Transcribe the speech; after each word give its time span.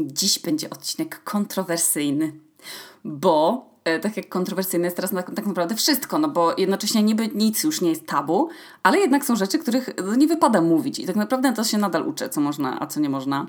Dziś 0.00 0.38
będzie 0.38 0.70
odcinek 0.70 1.24
kontrowersyjny, 1.24 2.32
bo 3.04 3.66
e, 3.84 4.00
tak 4.00 4.16
jak 4.16 4.28
kontrowersyjne 4.28 4.84
jest 4.84 4.96
teraz 4.96 5.10
tak, 5.10 5.46
naprawdę 5.46 5.74
wszystko, 5.74 6.18
no 6.18 6.28
bo 6.28 6.54
jednocześnie 6.58 7.02
niby 7.02 7.28
nic 7.28 7.64
już 7.64 7.80
nie 7.80 7.90
jest 7.90 8.06
tabu, 8.06 8.48
ale 8.82 8.98
jednak 8.98 9.24
są 9.24 9.36
rzeczy, 9.36 9.58
których 9.58 9.90
no, 10.04 10.14
nie 10.14 10.26
wypada 10.26 10.60
mówić 10.60 10.98
i 10.98 11.06
tak 11.06 11.16
naprawdę 11.16 11.52
to 11.52 11.64
się 11.64 11.78
nadal 11.78 12.08
uczę, 12.08 12.28
co 12.28 12.40
można, 12.40 12.80
a 12.80 12.86
co 12.86 13.00
nie 13.00 13.08
można. 13.08 13.46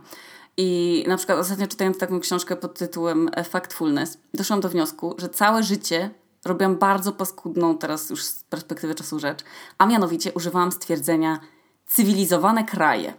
I 0.57 1.03
na 1.07 1.17
przykład 1.17 1.39
ostatnio 1.39 1.67
czytając 1.67 1.97
taką 1.97 2.19
książkę 2.19 2.55
pod 2.55 2.79
tytułem 2.79 3.29
Factfulness, 3.49 4.17
doszłam 4.33 4.61
do 4.61 4.69
wniosku, 4.69 5.15
że 5.17 5.29
całe 5.29 5.63
życie 5.63 6.09
robiłam 6.45 6.77
bardzo 6.77 7.11
paskudną 7.11 7.77
teraz 7.77 8.09
już 8.09 8.23
z 8.23 8.43
perspektywy 8.43 8.95
czasu 8.95 9.19
rzecz, 9.19 9.39
a 9.77 9.85
mianowicie 9.85 10.33
używałam 10.33 10.71
stwierdzenia 10.71 11.39
cywilizowane 11.85 12.63
kraje. 12.63 13.13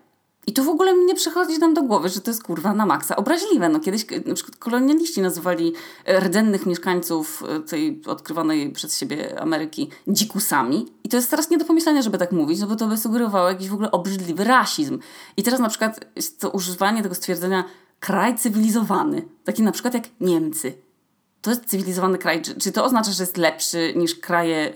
I 0.49 0.53
to 0.53 0.65
w 0.65 0.69
ogóle 0.69 0.95
nie 0.96 1.15
przychodzi 1.15 1.59
nam 1.59 1.75
do 1.75 1.83
głowy, 1.83 2.09
że 2.09 2.21
to 2.21 2.30
jest 2.30 2.43
kurwa 2.43 2.73
na 2.75 2.87
maksa 2.87 3.17
obraźliwe. 3.17 3.69
No 3.69 3.80
kiedyś 3.80 4.07
na 4.27 4.35
przykład 4.35 4.57
kolonialiści 4.57 5.23
nazywali 5.23 5.73
rdzennych 6.21 6.66
mieszkańców 6.66 7.45
e, 7.48 7.61
tej 7.61 8.02
odkrywanej 8.07 8.73
przez 8.73 8.98
siebie 8.98 9.41
Ameryki 9.41 9.91
dzikusami. 10.07 10.87
I 11.05 11.09
to 11.09 11.16
jest 11.16 11.30
teraz 11.30 11.51
nie 11.51 11.59
do 11.59 11.65
pomyślenia, 11.65 12.02
żeby 12.02 12.19
tak 12.19 12.33
mówić, 12.33 12.61
no 12.61 12.66
bo 12.66 12.77
to 12.77 12.87
by 12.87 12.97
sugerowało 12.97 13.48
jakiś 13.48 13.69
w 13.69 13.74
ogóle 13.74 13.91
obrzydliwy 13.91 14.45
rasizm. 14.45 14.98
I 15.37 15.43
teraz 15.43 15.61
na 15.61 15.69
przykład 15.69 16.01
to 16.38 16.51
używanie 16.51 17.02
tego 17.02 17.15
stwierdzenia 17.15 17.65
kraj 18.01 18.38
cywilizowany, 18.38 19.29
taki 19.45 19.62
na 19.62 19.73
przykład 19.73 19.95
jak 19.95 20.05
Niemcy. 20.21 20.74
To 21.41 21.51
jest 21.51 21.65
cywilizowany 21.65 22.19
kraj. 22.19 22.43
Czy, 22.43 22.55
czy 22.55 22.73
to 22.73 22.85
oznacza, 22.85 23.12
że 23.12 23.23
jest 23.23 23.37
lepszy 23.37 23.93
niż 23.96 24.15
kraje 24.15 24.73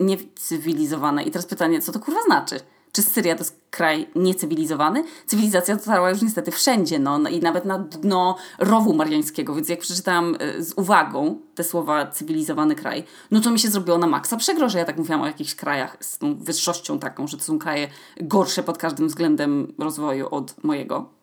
niecywilizowane? 0.00 1.22
I 1.22 1.30
teraz 1.30 1.46
pytanie, 1.46 1.80
co 1.80 1.92
to 1.92 2.00
kurwa 2.00 2.22
znaczy? 2.22 2.60
Czy 2.92 3.02
Syria 3.02 3.34
to 3.34 3.40
jest 3.40 3.60
kraj 3.70 4.06
niecywilizowany? 4.14 5.04
Cywilizacja 5.26 5.76
dotarła 5.76 6.10
już 6.10 6.22
niestety 6.22 6.50
wszędzie, 6.50 6.98
no, 6.98 7.18
no 7.18 7.30
i 7.30 7.40
nawet 7.40 7.64
na 7.64 7.78
dno 7.78 8.36
rowu 8.58 8.94
mariańskiego, 8.94 9.54
więc 9.54 9.68
jak 9.68 9.80
przeczytałam 9.80 10.36
e, 10.38 10.62
z 10.62 10.72
uwagą 10.72 11.40
te 11.54 11.64
słowa 11.64 12.06
cywilizowany 12.06 12.74
kraj, 12.74 13.04
no 13.30 13.40
to 13.40 13.50
mi 13.50 13.58
się 13.58 13.68
zrobiło 13.68 13.98
na 13.98 14.06
maksa 14.06 14.36
przegro, 14.36 14.68
że 14.68 14.78
ja 14.78 14.84
tak 14.84 14.98
mówiłam 14.98 15.22
o 15.22 15.26
jakichś 15.26 15.54
krajach 15.54 15.96
z 16.00 16.18
tą 16.18 16.38
wyższością 16.38 16.98
taką, 16.98 17.26
że 17.26 17.36
to 17.36 17.44
są 17.44 17.58
kraje 17.58 17.88
gorsze 18.20 18.62
pod 18.62 18.78
każdym 18.78 19.08
względem 19.08 19.74
rozwoju 19.78 20.28
od 20.30 20.64
mojego. 20.64 21.17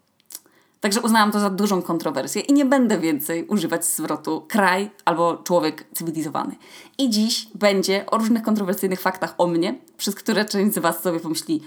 Także 0.80 1.02
uznałam 1.02 1.32
to 1.32 1.40
za 1.40 1.50
dużą 1.50 1.82
kontrowersję 1.82 2.42
i 2.42 2.54
nie 2.54 2.66
będę 2.66 3.00
więcej 3.00 3.48
używać 3.48 3.86
zwrotu 3.86 4.46
kraj 4.48 4.92
albo 5.06 5.38
człowiek 5.38 5.86
cywilizowany. 5.94 6.56
I 6.98 7.10
dziś 7.10 7.48
będzie 7.56 8.06
o 8.06 8.18
różnych 8.18 8.44
kontrowersyjnych 8.44 9.02
faktach 9.02 9.36
o 9.38 9.48
mnie, 9.48 9.80
przez 9.98 10.16
które 10.16 10.46
część 10.46 10.76
z 10.76 10.80
Was 10.80 11.02
sobie 11.02 11.20
pomyśli, 11.20 11.62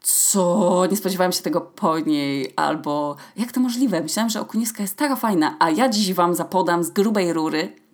co, 0.00 0.82
nie 0.90 0.96
spodziewałem 0.96 1.32
się 1.32 1.42
tego 1.42 1.60
po 1.60 1.98
niej, 1.98 2.52
albo 2.56 3.16
jak 3.36 3.52
to 3.52 3.60
możliwe, 3.60 4.00
myślałam, 4.00 4.30
że 4.30 4.40
Okuniewska 4.40 4.82
jest 4.82 4.96
taka 4.96 5.16
fajna, 5.16 5.56
a 5.58 5.70
ja 5.70 5.88
dziś 5.88 6.14
Wam 6.14 6.34
zapodam 6.34 6.84
z 6.84 6.90
grubej 6.90 7.32
rury 7.32 7.84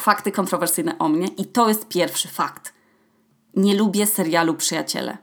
fakty 0.00 0.32
kontrowersyjne 0.32 0.98
o 0.98 1.08
mnie 1.08 1.26
i 1.26 1.44
to 1.44 1.68
jest 1.68 1.88
pierwszy 1.88 2.28
fakt. 2.28 2.74
Nie 3.56 3.74
lubię 3.74 4.06
serialu 4.06 4.54
Przyjaciele. 4.54 5.18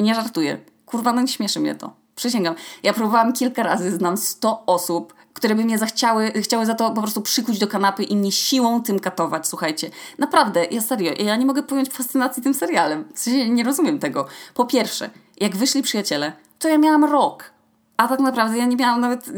Nie 0.00 0.14
żartuję. 0.14 0.58
Kurwa, 0.86 1.12
no 1.12 1.20
nie 1.22 1.28
śmieszy 1.28 1.60
mnie 1.60 1.74
to. 1.74 2.03
Przysięgam. 2.14 2.54
Ja 2.82 2.92
próbowałam 2.92 3.32
kilka 3.32 3.62
razy, 3.62 3.90
znam 3.90 4.16
100 4.16 4.66
osób, 4.66 5.14
które 5.34 5.54
by 5.54 5.64
mnie 5.64 5.78
zachciały, 5.78 6.32
chciały 6.32 6.66
za 6.66 6.74
to 6.74 6.90
po 6.90 7.00
prostu 7.00 7.22
przykuć 7.22 7.58
do 7.58 7.66
kanapy 7.66 8.02
i 8.02 8.16
mnie 8.16 8.32
siłą 8.32 8.82
tym 8.82 8.98
katować, 8.98 9.48
słuchajcie. 9.48 9.90
Naprawdę, 10.18 10.64
ja 10.64 10.80
serio, 10.80 11.12
ja 11.18 11.36
nie 11.36 11.46
mogę 11.46 11.62
pojąć 11.62 11.88
fascynacji 11.88 12.42
tym 12.42 12.54
serialem. 12.54 13.04
W 13.14 13.18
sensie 13.18 13.50
nie 13.50 13.64
rozumiem 13.64 13.98
tego. 13.98 14.26
Po 14.54 14.64
pierwsze, 14.64 15.10
jak 15.40 15.56
wyszli 15.56 15.82
przyjaciele, 15.82 16.32
to 16.58 16.68
ja 16.68 16.78
miałam 16.78 17.04
rok 17.04 17.53
a 17.96 18.08
tak 18.08 18.20
naprawdę 18.20 18.58
ja 18.58 18.66
nie 18.66 18.76
miałam 18.76 19.00
nawet, 19.00 19.30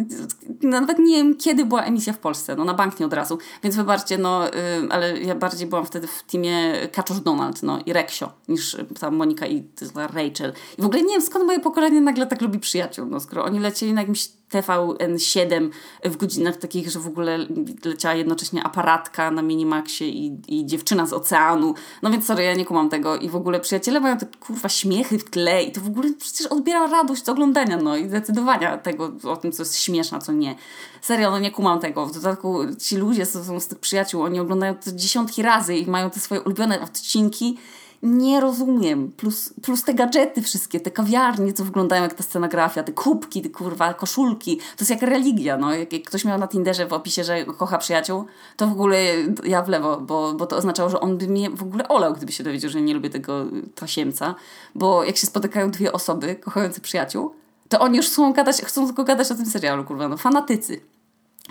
nawet 0.63 0.99
nie 0.99 1.17
wiem 1.17 1.37
kiedy 1.37 1.65
była 1.65 1.83
emisja 1.83 2.13
w 2.13 2.19
Polsce, 2.19 2.57
no 2.57 2.65
na 2.65 2.75
bank 2.75 3.01
nie 3.01 3.07
od 3.07 3.13
razu, 3.13 3.39
więc 3.63 3.77
wybaczcie, 3.77 4.19
no, 4.19 4.45
yy, 4.45 4.89
ale 4.91 5.21
ja 5.21 5.35
bardziej 5.35 5.67
byłam 5.69 5.87
wtedy 5.87 6.07
w 6.07 6.23
teamie 6.23 6.73
Kaczusz 6.93 7.21
Donald, 7.21 7.63
no 7.63 7.79
i 7.87 7.93
Reksio, 7.93 8.33
niż 8.49 8.77
tam 9.01 9.17
Monika 9.17 9.47
i 9.47 9.65
Rachel. 9.95 10.53
I 10.79 10.83
w 10.83 10.87
ogóle 10.87 11.03
nie 11.03 11.13
wiem 11.13 11.23
skąd 11.23 11.47
moje 11.47 11.61
pokolenie 11.61 12.01
nagle 12.01 12.27
tak 12.27 12.41
lubi 12.41 12.59
przyjaciół, 12.59 13.07
no 13.07 13.21
skoro 13.21 13.45
oni 13.45 13.61
lecieli 13.61 13.93
na 13.93 14.01
jakimś 14.01 14.29
TVN7 14.53 15.71
w 16.05 16.17
godzinach 16.17 16.57
takich, 16.57 16.91
że 16.91 16.99
w 17.01 17.07
ogóle 17.07 17.39
leciała 17.85 18.15
jednocześnie 18.15 18.65
aparatka 18.65 19.31
na 19.31 19.43
Minimaxie 19.43 20.09
i, 20.09 20.39
i 20.49 20.67
dziewczyna 20.67 21.07
z 21.07 21.13
oceanu. 21.13 21.75
No 22.03 22.11
więc 22.11 22.27
sorry, 22.27 22.43
ja 22.43 22.55
nie 22.55 22.65
kumam 22.65 22.89
tego. 22.89 23.17
I 23.17 23.29
w 23.29 23.37
ogóle 23.37 23.61
przyjaciele 23.61 24.01
mają 24.01 24.19
te 24.19 24.27
kurwa 24.41 24.69
śmiechy 24.69 25.19
w 25.19 25.31
tle 25.31 25.65
i 25.65 25.73
to 25.73 25.81
w 25.81 25.87
ogóle 25.87 26.13
przecież 26.19 26.47
odbiera 26.47 26.87
radość 26.87 27.29
oglądania, 27.29 27.77
no 27.77 27.97
i 27.97 28.07
decydowania 28.07 28.79
tego 28.79 29.13
o 29.25 29.37
tym, 29.37 29.53
co 29.53 29.63
jest 29.63 29.77
śmieszne, 29.77 30.19
co 30.19 30.33
nie. 30.33 30.55
Serio, 31.01 31.31
no 31.31 31.39
nie 31.39 31.51
kumam 31.51 31.81
tego. 31.81 32.07
W 32.07 32.15
dodatku 32.15 32.59
ci 32.79 32.97
ludzie 32.97 33.27
są, 33.27 33.45
są 33.45 33.61
z 33.61 33.69
tych 33.69 33.79
przyjaciół, 33.79 34.23
oni 34.23 34.41
oglądają 34.41 34.75
to 34.75 34.93
dziesiątki 34.93 35.43
razy 35.43 35.77
i 35.77 35.87
mają 35.91 36.11
te 36.11 36.21
swoje 36.21 36.41
ulubione 36.41 36.81
odcinki 36.81 37.59
nie 38.03 38.41
rozumiem. 38.41 39.13
Plus, 39.17 39.55
plus 39.63 39.85
te 39.85 39.95
gadżety 39.95 40.43
wszystkie, 40.43 40.81
te 40.81 40.91
kawiarnie, 40.91 41.53
co 41.53 41.65
wyglądają 41.65 42.03
jak 42.03 42.15
ta 42.15 42.23
scenografia, 42.23 42.83
te 42.83 42.93
kubki, 42.93 43.43
te 43.43 43.49
kurwa 43.49 43.95
koszulki. 43.95 44.57
To 44.57 44.81
jest 44.81 44.91
jak 44.91 45.03
religia, 45.03 45.57
no. 45.57 45.75
Jak, 45.75 45.93
jak 45.93 46.03
ktoś 46.03 46.25
miał 46.25 46.39
na 46.39 46.49
Tinderze 46.49 46.87
w 46.87 46.93
opisie, 46.93 47.25
że 47.25 47.45
kocha 47.45 47.79
przyjaciół, 47.79 48.25
to 48.57 48.67
w 48.67 48.73
ogóle 48.73 48.99
ja 49.45 49.63
w 49.63 49.69
lewo, 49.69 50.01
bo, 50.01 50.33
bo 50.35 50.47
to 50.47 50.57
oznaczało, 50.57 50.91
że 50.91 51.01
on 51.01 51.19
by 51.19 51.27
mnie 51.27 51.51
w 51.51 51.63
ogóle 51.63 51.89
olał, 51.89 52.15
gdyby 52.15 52.33
się 52.33 52.45
dowiedział, 52.45 52.71
że 52.71 52.81
nie 52.81 52.95
lubię 52.95 53.11
tego 53.11 53.45
tasiemca. 53.75 54.35
Bo 54.75 55.05
jak 55.05 55.17
się 55.17 55.27
spotykają 55.27 55.71
dwie 55.71 55.93
osoby 55.93 56.37
kochające 56.37 56.81
przyjaciół, 56.81 57.35
to 57.69 57.81
oni 57.81 57.97
już 57.97 58.07
chcą 58.07 58.33
gadać, 58.33 58.57
chcą 58.63 58.87
tylko 58.87 59.05
gadać 59.05 59.31
o 59.31 59.35
tym 59.35 59.47
serialu, 59.47 59.85
kurwa, 59.85 60.09
no. 60.09 60.17
Fanatycy. 60.17 60.81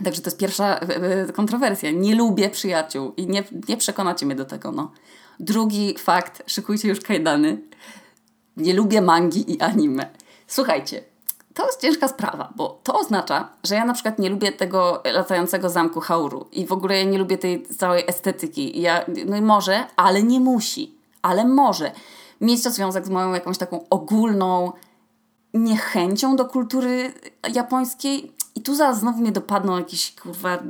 Także 0.03 0.21
to 0.21 0.27
jest 0.27 0.37
pierwsza 0.37 0.79
e, 0.79 0.81
e, 0.81 1.33
kontrowersja. 1.33 1.91
Nie 1.91 2.15
lubię 2.15 2.49
przyjaciół 2.49 3.13
i 3.17 3.27
nie, 3.27 3.43
nie 3.69 3.77
przekonacie 3.77 4.25
mnie 4.25 4.35
do 4.35 4.45
tego, 4.45 4.71
no. 4.71 4.91
Drugi 5.39 5.95
fakt, 5.97 6.43
szykujcie 6.47 6.87
już 6.87 7.01
kajdany. 7.01 7.61
Nie 8.57 8.73
lubię 8.73 9.01
mangi 9.01 9.53
i 9.53 9.61
anime. 9.61 10.09
Słuchajcie, 10.47 11.03
to 11.53 11.65
jest 11.65 11.81
ciężka 11.81 12.07
sprawa, 12.07 12.53
bo 12.55 12.79
to 12.83 12.99
oznacza, 12.99 13.49
że 13.63 13.75
ja 13.75 13.85
na 13.85 13.93
przykład 13.93 14.19
nie 14.19 14.29
lubię 14.29 14.51
tego 14.51 15.03
latającego 15.13 15.69
zamku 15.69 15.99
Hauru 15.99 16.47
i 16.51 16.65
w 16.65 16.71
ogóle 16.71 16.97
ja 16.97 17.03
nie 17.03 17.17
lubię 17.17 17.37
tej 17.37 17.67
całej 17.67 18.03
estetyki. 18.07 18.81
Ja, 18.81 19.05
no 19.25 19.37
i 19.37 19.41
może, 19.41 19.85
ale 19.95 20.23
nie 20.23 20.39
musi, 20.39 20.97
ale 21.21 21.45
może 21.45 21.91
mieć 22.41 22.63
to 22.63 22.71
związek 22.71 23.05
z 23.05 23.09
moją 23.09 23.33
jakąś 23.33 23.57
taką 23.57 23.89
ogólną 23.89 24.71
niechęcią 25.53 26.35
do 26.35 26.45
kultury 26.45 27.13
japońskiej. 27.53 28.31
I 28.55 28.61
tu 28.61 28.75
zaraz 28.75 28.99
znowu 28.99 29.21
mnie 29.21 29.31
dopadną 29.31 29.77
jakieś 29.77 30.15
kurwa 30.15 30.63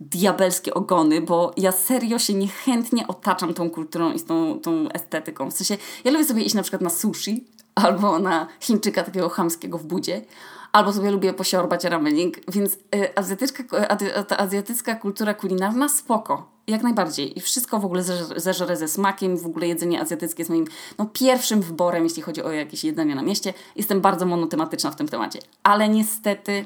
diabelskie 0.00 0.74
ogony, 0.74 1.20
bo 1.20 1.52
ja 1.56 1.72
serio 1.72 2.18
się 2.18 2.34
niechętnie 2.34 3.06
otaczam 3.06 3.54
tą 3.54 3.70
kulturą 3.70 4.12
i 4.12 4.20
tą, 4.20 4.60
tą 4.60 4.88
estetyką. 4.88 5.50
W 5.50 5.54
sensie, 5.54 5.76
ja 6.04 6.10
lubię 6.10 6.24
sobie 6.24 6.42
iść 6.42 6.54
na 6.54 6.62
przykład 6.62 6.82
na 6.82 6.90
sushi 6.90 7.44
albo 7.74 8.18
na 8.18 8.46
Chińczyka 8.60 9.02
takiego 9.02 9.28
chamskiego 9.28 9.78
w 9.78 9.84
budzie, 9.84 10.24
albo 10.72 10.92
sobie 10.92 11.10
lubię 11.10 11.32
posiorbać 11.32 11.84
ramening, 11.84 12.36
więc 12.48 12.74
y, 12.74 13.16
azjatycka, 13.16 13.86
ta 14.24 14.38
azjatycka 14.38 14.94
kultura 14.94 15.34
kulinarna 15.34 15.88
spoko, 15.88 16.50
jak 16.66 16.82
najbardziej. 16.82 17.38
I 17.38 17.40
wszystko 17.40 17.78
w 17.78 17.84
ogóle 17.84 18.02
zeżre 18.36 18.76
ze 18.76 18.88
smakiem, 18.88 19.36
w 19.36 19.46
ogóle 19.46 19.66
jedzenie 19.66 20.00
azjatyckie 20.00 20.40
jest 20.40 20.50
moim 20.50 20.64
no, 20.98 21.06
pierwszym 21.12 21.60
wyborem, 21.60 22.04
jeśli 22.04 22.22
chodzi 22.22 22.42
o 22.42 22.52
jakieś 22.52 22.84
jedzenie 22.84 23.14
na 23.14 23.22
mieście. 23.22 23.54
Jestem 23.76 24.00
bardzo 24.00 24.26
monotematyczna 24.26 24.90
w 24.90 24.96
tym 24.96 25.08
temacie. 25.08 25.38
Ale 25.62 25.88
niestety 25.88 26.64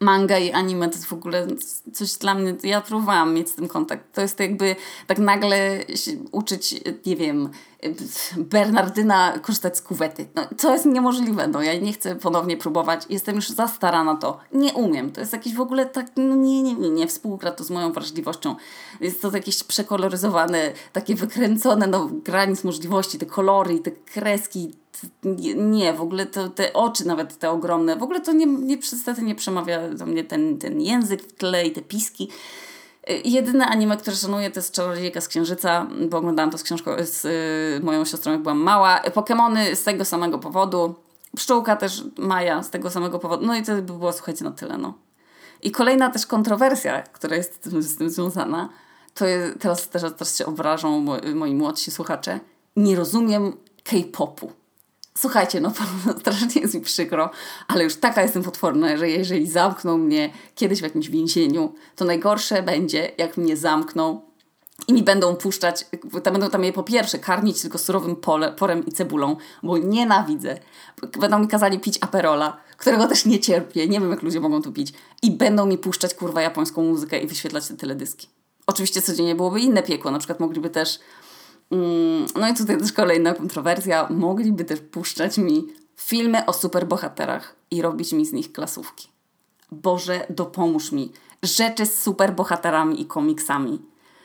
manga 0.00 0.38
i 0.38 0.52
anime 0.52 0.88
to 0.88 0.94
jest 0.94 1.06
w 1.06 1.12
ogóle 1.12 1.46
coś 1.92 2.12
dla 2.12 2.34
mnie, 2.34 2.54
ja 2.62 2.80
próbowałam 2.80 3.34
mieć 3.34 3.50
z 3.50 3.54
tym 3.54 3.68
kontakt. 3.68 4.14
To 4.14 4.20
jest 4.20 4.40
jakby 4.40 4.76
tak 5.06 5.18
nagle 5.18 5.84
uczyć, 6.32 6.80
nie 7.06 7.16
wiem, 7.16 7.50
Bernardyna 8.36 9.38
korzystać 9.42 9.76
z 9.76 9.82
kuwety. 9.82 10.26
No, 10.34 10.42
to 10.58 10.72
jest 10.72 10.86
niemożliwe, 10.86 11.48
no 11.48 11.62
ja 11.62 11.80
nie 11.80 11.92
chcę 11.92 12.16
ponownie 12.16 12.56
próbować, 12.56 13.02
jestem 13.08 13.36
już 13.36 13.48
za 13.48 13.68
stara 13.68 14.04
na 14.04 14.14
to. 14.14 14.38
Nie 14.52 14.72
umiem, 14.72 15.12
to 15.12 15.20
jest 15.20 15.32
jakieś 15.32 15.54
w 15.54 15.60
ogóle 15.60 15.86
tak, 15.86 16.06
no 16.16 16.36
nie, 16.36 16.62
nie, 16.62 16.74
nie, 16.74 16.90
nie 16.90 17.06
współgra 17.06 17.50
to 17.50 17.64
z 17.64 17.70
moją 17.70 17.92
wrażliwością. 17.92 18.56
Jest 19.00 19.22
to 19.22 19.30
jakieś 19.30 19.64
przekoloryzowane, 19.64 20.72
takie 20.92 21.14
wykręcone, 21.14 21.86
no 21.86 22.10
granic 22.24 22.64
możliwości, 22.64 23.18
te 23.18 23.26
kolory, 23.26 23.78
te 23.78 23.90
kreski, 23.90 24.74
nie, 25.56 25.92
w 25.92 26.00
ogóle 26.00 26.26
to, 26.26 26.48
te 26.48 26.72
oczy 26.72 27.06
nawet 27.06 27.38
te 27.38 27.50
ogromne, 27.50 27.96
w 27.96 28.02
ogóle 28.02 28.20
to 28.20 28.32
nie, 28.32 28.46
nie, 28.46 28.76
niestety 28.76 29.22
nie 29.22 29.34
przemawia 29.34 29.88
do 29.88 30.06
mnie 30.06 30.24
ten, 30.24 30.58
ten 30.58 30.80
język 30.80 31.22
w 31.22 31.32
tle 31.32 31.66
i 31.66 31.72
te 31.72 31.82
piski. 31.82 32.28
Jedyne 33.24 33.66
anime, 33.66 33.96
które 33.96 34.16
szanuję, 34.16 34.50
to 34.50 34.60
jest 34.60 34.74
Czarodziejka 34.74 35.20
z 35.20 35.28
Księżyca, 35.28 35.86
bo 36.10 36.18
oglądałam 36.18 36.50
to 36.50 36.58
z 36.58 36.62
książką 36.62 36.90
z 37.04 37.24
y, 37.24 37.84
moją 37.84 38.04
siostrą, 38.04 38.32
jak 38.32 38.42
byłam 38.42 38.58
mała. 38.58 39.00
Pokemony 39.14 39.76
z 39.76 39.84
tego 39.84 40.04
samego 40.04 40.38
powodu. 40.38 40.94
Pszczółka 41.36 41.76
też 41.76 42.04
Maja 42.18 42.62
z 42.62 42.70
tego 42.70 42.90
samego 42.90 43.18
powodu. 43.18 43.46
No 43.46 43.56
i 43.56 43.62
to 43.62 43.74
by 43.74 43.82
było, 43.82 44.12
słuchajcie, 44.12 44.44
na 44.44 44.50
tyle, 44.50 44.78
no. 44.78 44.94
I 45.62 45.70
kolejna 45.70 46.10
też 46.10 46.26
kontrowersja, 46.26 47.02
która 47.02 47.36
jest 47.36 47.54
z 47.54 47.58
tym, 47.58 47.82
z 47.82 47.96
tym 47.96 48.10
związana, 48.10 48.68
to 49.14 49.26
jest, 49.26 49.58
teraz, 49.58 49.88
teraz, 49.88 50.12
teraz 50.12 50.38
się 50.38 50.46
obrażą 50.46 51.00
moi, 51.00 51.34
moi 51.34 51.54
młodsi 51.54 51.90
słuchacze. 51.90 52.40
Nie 52.76 52.96
rozumiem 52.96 53.56
K-popu. 53.84 54.52
Słuchajcie, 55.16 55.60
no 55.60 55.72
strasznie 56.20 56.60
jest 56.60 56.74
mi 56.74 56.80
przykro, 56.80 57.30
ale 57.68 57.84
już 57.84 57.96
taka 57.96 58.22
jestem 58.22 58.42
potworna, 58.42 58.96
że 58.96 59.08
jeżeli 59.08 59.46
zamkną 59.46 59.98
mnie 59.98 60.32
kiedyś 60.54 60.80
w 60.80 60.82
jakimś 60.82 61.08
więzieniu, 61.08 61.74
to 61.96 62.04
najgorsze 62.04 62.62
będzie, 62.62 63.12
jak 63.18 63.36
mnie 63.36 63.56
zamkną 63.56 64.20
i 64.88 64.92
mi 64.92 65.02
będą 65.02 65.36
puszczać, 65.36 65.86
będą 66.24 66.50
tam 66.50 66.64
je 66.64 66.72
po 66.72 66.82
pierwsze 66.82 67.18
karmić 67.18 67.62
tylko 67.62 67.78
surowym 67.78 68.16
pole, 68.16 68.52
porem 68.52 68.86
i 68.86 68.92
cebulą, 68.92 69.36
bo 69.62 69.78
nienawidzę. 69.78 70.58
Będą 71.20 71.38
mi 71.38 71.48
kazali 71.48 71.80
pić 71.80 71.98
aperola, 72.00 72.56
którego 72.76 73.08
też 73.08 73.26
nie 73.26 73.40
cierpię, 73.40 73.88
nie 73.88 74.00
wiem 74.00 74.10
jak 74.10 74.22
ludzie 74.22 74.40
mogą 74.40 74.62
tu 74.62 74.72
pić. 74.72 74.92
I 75.22 75.30
będą 75.30 75.66
mi 75.66 75.78
puszczać 75.78 76.14
kurwa 76.14 76.42
japońską 76.42 76.82
muzykę 76.82 77.18
i 77.18 77.26
wyświetlać 77.26 77.68
te 77.68 77.76
teledyski. 77.76 78.28
Oczywiście 78.66 79.02
codziennie 79.02 79.34
byłoby 79.34 79.60
inne 79.60 79.82
piekło, 79.82 80.10
na 80.10 80.18
przykład 80.18 80.40
mogliby 80.40 80.70
też 80.70 80.98
no 82.36 82.48
i 82.52 82.54
tutaj 82.54 82.78
też 82.78 82.92
kolejna 82.92 83.34
kontrowersja. 83.34 84.06
Mogliby 84.10 84.64
też 84.64 84.80
puszczać 84.80 85.38
mi 85.38 85.66
filmy 85.96 86.46
o 86.46 86.52
superbohaterach 86.52 87.56
i 87.70 87.82
robić 87.82 88.12
mi 88.12 88.26
z 88.26 88.32
nich 88.32 88.52
klasówki. 88.52 89.08
Boże, 89.72 90.26
dopomóż 90.30 90.92
mi. 90.92 91.12
Rzeczy 91.42 91.86
z 91.86 92.02
superbohaterami 92.02 93.00
i 93.00 93.06
komiksami 93.06 93.82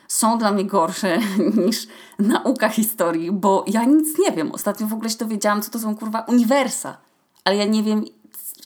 są 0.07 0.37
dla 0.37 0.51
mnie 0.51 0.65
gorsze 0.65 1.19
niż 1.65 1.87
nauka 2.19 2.69
historii, 2.69 3.31
bo 3.31 3.65
ja 3.67 3.85
nic 3.85 4.19
nie 4.19 4.31
wiem. 4.31 4.51
Ostatnio 4.51 4.87
w 4.87 4.93
ogóle 4.93 5.09
się 5.09 5.17
dowiedziałam, 5.17 5.61
co 5.61 5.71
to 5.71 5.79
są 5.79 5.95
kurwa 5.95 6.21
uniwersa, 6.21 6.97
ale 7.43 7.55
ja 7.55 7.65
nie 7.65 7.83
wiem, 7.83 8.05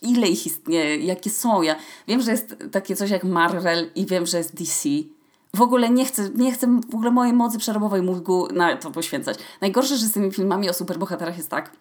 ile 0.02 0.28
ich 0.28 0.46
istnieje, 0.46 0.98
jakie 0.98 1.30
są. 1.30 1.62
Ja 1.62 1.76
wiem, 2.08 2.22
że 2.22 2.32
jest 2.32 2.56
takie 2.72 2.96
coś 2.96 3.10
jak 3.10 3.24
Marvel 3.24 3.92
i 3.96 4.06
wiem, 4.06 4.26
że 4.26 4.38
jest 4.38 4.56
DC, 4.56 4.90
w 5.56 5.62
ogóle 5.62 5.90
nie 5.90 6.06
chcę, 6.06 6.30
nie 6.36 6.52
chcę 6.52 6.80
w 6.90 6.96
ogóle 6.96 7.12
mojej 7.12 7.34
mocy 7.34 7.58
przerobowej 7.58 8.02
mózgu 8.02 8.48
na 8.54 8.78
to 8.78 8.92
poświęcać. 8.92 9.38
Najgorsze, 9.62 9.98
że 9.98 10.06
z 10.06 10.12
tymi 10.12 10.32
filmami 10.32 10.70
o 10.70 10.74
superbohaterach 10.74 11.38
jest 11.38 11.50
tak, 11.50 11.72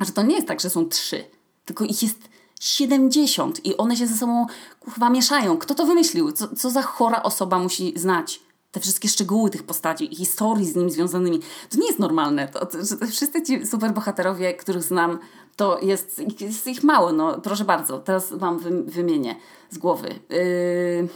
że 0.00 0.12
to 0.12 0.22
nie 0.22 0.34
jest 0.34 0.48
tak, 0.48 0.60
że 0.60 0.70
są 0.70 0.88
trzy, 0.88 1.24
tylko 1.64 1.84
ich 1.84 2.02
jest 2.02 2.28
70 2.60 3.66
i 3.66 3.76
one 3.76 3.96
się 3.96 4.06
ze 4.06 4.16
sobą 4.16 4.46
kurwa 4.80 5.10
mieszają. 5.10 5.58
Kto 5.58 5.74
to 5.74 5.86
wymyślił? 5.86 6.32
Co, 6.32 6.48
co 6.56 6.70
za 6.70 6.82
chora 6.82 7.22
osoba 7.22 7.58
musi 7.58 7.92
znać 7.96 8.40
te 8.72 8.80
wszystkie 8.80 9.08
szczegóły 9.08 9.50
tych 9.50 9.62
postaci 9.62 10.12
i 10.12 10.16
historii 10.16 10.66
z 10.66 10.76
nimi 10.76 10.90
związanymi. 10.90 11.40
To 11.70 11.78
nie 11.78 11.86
jest 11.86 11.98
normalne. 11.98 12.48
To, 12.48 12.66
to, 12.66 12.78
że 12.84 13.06
wszyscy 13.06 13.42
ci 13.42 13.66
superbohaterowie, 13.66 14.54
których 14.54 14.82
znam, 14.82 15.18
to 15.56 15.78
jest, 15.82 16.22
jest 16.40 16.66
ich 16.66 16.84
mało. 16.84 17.12
No, 17.12 17.40
proszę 17.40 17.64
bardzo, 17.64 17.98
teraz 17.98 18.32
wam 18.32 18.58
wymienię 18.86 19.36
z 19.70 19.78
głowy. 19.78 20.08
Yy 20.30 21.08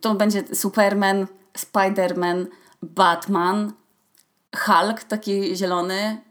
to 0.00 0.14
będzie 0.14 0.44
Superman, 0.54 1.26
Spiderman, 1.56 2.46
Batman, 2.82 3.72
Hulk, 4.56 5.04
taki 5.04 5.56
zielony, 5.56 6.22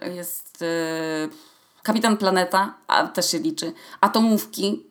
e, 0.00 0.14
jest 0.14 0.60
yy, 0.60 1.28
Kapitan 1.82 2.16
Planeta, 2.16 2.74
a 2.86 3.06
też 3.06 3.30
się 3.30 3.38
liczy, 3.38 3.72
Atomówki. 4.00 4.86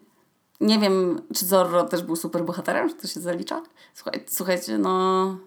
Nie 0.61 0.79
wiem, 0.79 1.21
czy 1.35 1.45
Zorro 1.45 1.83
też 1.83 2.01
był 2.01 2.15
super 2.15 2.43
bohaterem, 2.43 2.89
czy 2.89 2.95
to 2.95 3.07
się 3.07 3.19
zalicza? 3.19 3.61
Słuchaj, 3.93 4.25
słuchajcie, 4.27 4.77
no 4.77 5.37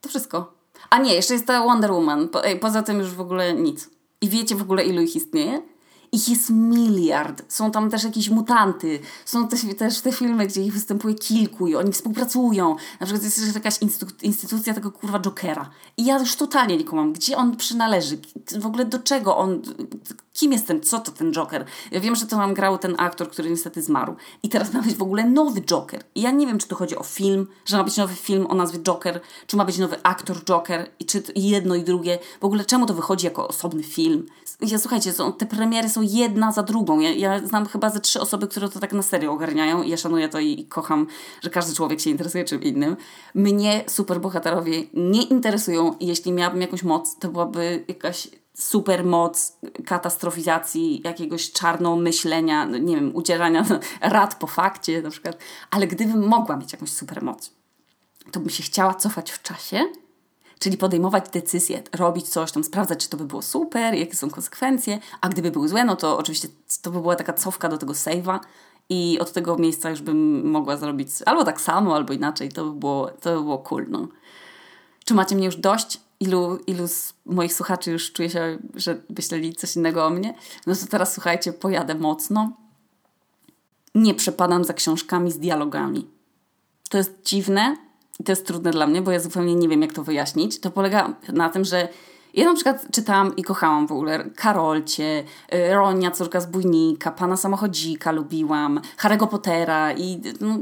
to 0.00 0.08
wszystko. 0.08 0.52
A 0.90 0.98
nie, 0.98 1.14
jeszcze 1.14 1.34
jest 1.34 1.46
ta 1.46 1.64
Wonder 1.64 1.92
Woman. 1.92 2.28
Po, 2.28 2.44
ej, 2.44 2.58
poza 2.58 2.82
tym 2.82 2.98
już 2.98 3.10
w 3.10 3.20
ogóle 3.20 3.54
nic. 3.54 3.90
I 4.20 4.28
wiecie 4.28 4.56
w 4.56 4.62
ogóle, 4.62 4.84
ilu 4.84 5.02
ich 5.02 5.16
istnieje? 5.16 5.62
Ich 6.12 6.28
jest 6.28 6.50
miliard. 6.50 7.42
Są 7.48 7.70
tam 7.70 7.90
też 7.90 8.04
jakieś 8.04 8.28
mutanty. 8.28 9.00
Są 9.24 9.48
też, 9.48 9.60
też 9.78 10.00
te 10.00 10.12
filmy, 10.12 10.46
gdzie 10.46 10.62
ich 10.62 10.72
występuje 10.72 11.14
kilku 11.14 11.68
i 11.68 11.76
oni 11.76 11.92
współpracują. 11.92 12.76
Na 13.00 13.06
przykład 13.06 13.24
jest 13.24 13.54
jakaś 13.54 13.78
instytucja 14.22 14.74
tego 14.74 14.92
kurwa 14.92 15.20
Jokera. 15.20 15.70
I 15.96 16.04
ja 16.04 16.18
już 16.18 16.36
totalnie 16.36 16.76
nie 16.76 16.84
kumam, 16.84 17.12
gdzie 17.12 17.36
on 17.36 17.56
przynależy. 17.56 18.18
W 18.60 18.66
ogóle 18.66 18.84
do 18.84 18.98
czego 18.98 19.36
on... 19.36 19.62
Kim 20.40 20.52
jest 20.52 20.66
ten, 20.66 20.80
co 20.80 20.98
to 20.98 21.12
ten 21.12 21.32
Joker? 21.32 21.64
Ja 21.90 22.00
wiem, 22.00 22.16
że 22.16 22.26
to 22.26 22.36
nam 22.36 22.54
grał 22.54 22.78
ten 22.78 22.94
aktor, 22.98 23.30
który 23.30 23.50
niestety 23.50 23.82
zmarł. 23.82 24.16
I 24.42 24.48
teraz 24.48 24.72
ma 24.72 24.82
być 24.82 24.94
w 24.94 25.02
ogóle 25.02 25.24
nowy 25.24 25.60
Joker. 25.60 26.04
I 26.14 26.20
ja 26.20 26.30
nie 26.30 26.46
wiem, 26.46 26.58
czy 26.58 26.68
to 26.68 26.76
chodzi 26.76 26.96
o 26.96 27.02
film, 27.02 27.46
że 27.64 27.76
ma 27.76 27.84
być 27.84 27.96
nowy 27.96 28.14
film 28.14 28.46
o 28.46 28.54
nazwie 28.54 28.78
Joker, 28.78 29.20
czy 29.46 29.56
ma 29.56 29.64
być 29.64 29.78
nowy 29.78 29.96
aktor 30.02 30.44
Joker, 30.44 30.90
i 31.00 31.04
czy 31.04 31.22
jedno 31.36 31.74
i 31.74 31.84
drugie. 31.84 32.18
W 32.40 32.44
ogóle 32.44 32.64
czemu 32.64 32.86
to 32.86 32.94
wychodzi 32.94 33.26
jako 33.26 33.48
osobny 33.48 33.82
film? 33.82 34.26
Ja 34.60 34.78
słuchajcie, 34.78 35.12
są, 35.12 35.32
te 35.32 35.46
premiery 35.46 35.88
są 35.88 36.02
jedna 36.02 36.52
za 36.52 36.62
drugą. 36.62 37.00
Ja, 37.00 37.10
ja 37.10 37.46
znam 37.46 37.66
chyba 37.66 37.90
ze 37.90 38.00
trzy 38.00 38.20
osoby, 38.20 38.48
które 38.48 38.68
to 38.68 38.80
tak 38.80 38.92
na 38.92 39.02
serio 39.02 39.32
ogarniają 39.32 39.82
i 39.82 39.90
ja 39.90 39.96
szanuję 39.96 40.28
to 40.28 40.38
i, 40.38 40.60
i 40.60 40.66
kocham, 40.66 41.06
że 41.42 41.50
każdy 41.50 41.74
człowiek 41.74 42.00
się 42.00 42.10
interesuje 42.10 42.44
czym 42.44 42.62
innym. 42.62 42.96
Mnie 43.34 43.84
superbohaterowie 43.86 44.82
nie 44.94 45.22
interesują 45.22 45.94
jeśli 46.00 46.32
miałabym 46.32 46.60
jakąś 46.60 46.82
moc, 46.82 47.16
to 47.18 47.28
byłaby 47.28 47.84
jakaś 47.88 48.28
super 48.60 49.04
moc 49.04 49.56
katastrofizacji, 49.86 51.02
jakiegoś 51.04 51.52
czarną 51.52 51.96
myślenia, 51.96 52.66
no 52.66 52.78
nie 52.78 52.94
wiem, 52.96 53.16
udzielania 53.16 53.64
rad 54.00 54.34
po 54.34 54.46
fakcie 54.46 55.02
na 55.02 55.10
przykład. 55.10 55.38
Ale 55.70 55.86
gdybym 55.86 56.26
mogła 56.26 56.56
mieć 56.56 56.72
jakąś 56.72 56.90
super 56.92 57.22
moc, 57.22 57.52
to 58.32 58.40
bym 58.40 58.50
się 58.50 58.62
chciała 58.62 58.94
cofać 58.94 59.30
w 59.30 59.42
czasie 59.42 59.84
Czyli 60.60 60.76
podejmować 60.76 61.30
decyzje, 61.30 61.82
robić 61.92 62.28
coś 62.28 62.52
tam, 62.52 62.64
sprawdzać, 62.64 62.98
czy 62.98 63.08
to 63.08 63.16
by 63.16 63.24
było 63.24 63.42
super, 63.42 63.94
jakie 63.94 64.16
są 64.16 64.30
konsekwencje, 64.30 64.98
a 65.20 65.28
gdyby 65.28 65.50
były 65.50 65.68
złe, 65.68 65.84
no 65.84 65.96
to 65.96 66.18
oczywiście 66.18 66.48
to 66.82 66.90
by 66.90 67.00
była 67.00 67.16
taka 67.16 67.32
cofka 67.32 67.68
do 67.68 67.78
tego 67.78 67.92
save'a 67.92 68.38
i 68.88 69.18
od 69.20 69.32
tego 69.32 69.56
miejsca 69.56 69.90
już 69.90 70.02
bym 70.02 70.50
mogła 70.50 70.76
zrobić 70.76 71.08
albo 71.26 71.44
tak 71.44 71.60
samo, 71.60 71.96
albo 71.96 72.12
inaczej. 72.12 72.48
To 72.48 72.64
by 72.64 72.80
było, 72.80 73.10
to 73.20 73.36
by 73.36 73.42
było 73.42 73.58
cool, 73.58 73.86
no. 73.88 74.08
Czy 75.04 75.14
macie 75.14 75.36
mnie 75.36 75.46
już 75.46 75.56
dość? 75.56 76.00
Ilu, 76.20 76.58
ilu 76.66 76.88
z 76.88 77.14
moich 77.26 77.54
słuchaczy 77.54 77.90
już 77.90 78.12
czuje 78.12 78.30
się, 78.30 78.58
że 78.74 79.02
myśleli 79.16 79.54
coś 79.54 79.76
innego 79.76 80.06
o 80.06 80.10
mnie? 80.10 80.34
No 80.66 80.74
to 80.74 80.86
teraz 80.86 81.14
słuchajcie, 81.14 81.52
pojadę 81.52 81.94
mocno. 81.94 82.52
Nie 83.94 84.14
przepadam 84.14 84.64
za 84.64 84.72
książkami 84.72 85.32
z 85.32 85.38
dialogami. 85.38 86.08
To 86.90 86.98
jest 86.98 87.12
dziwne, 87.24 87.76
i 88.20 88.24
to 88.24 88.32
jest 88.32 88.46
trudne 88.46 88.70
dla 88.70 88.86
mnie, 88.86 89.02
bo 89.02 89.10
ja 89.10 89.20
zupełnie 89.20 89.54
nie 89.54 89.68
wiem, 89.68 89.82
jak 89.82 89.92
to 89.92 90.04
wyjaśnić. 90.04 90.60
To 90.60 90.70
polega 90.70 91.14
na 91.32 91.48
tym, 91.48 91.64
że 91.64 91.88
ja 92.34 92.44
na 92.44 92.54
przykład 92.54 92.86
czytałam 92.92 93.36
i 93.36 93.42
kochałam 93.42 93.86
w 93.86 93.92
ogóle 93.92 94.30
Karolcie, 94.36 95.24
y, 95.54 95.74
Ronia, 95.74 96.10
córka 96.10 96.40
z 96.40 96.46
bójnika, 96.46 97.10
Pana 97.10 97.36
Samochodzika 97.36 98.12
lubiłam, 98.12 98.80
Harry'ego 98.98 99.28
Pottera 99.28 99.92
i 99.92 100.20
no, 100.40 100.58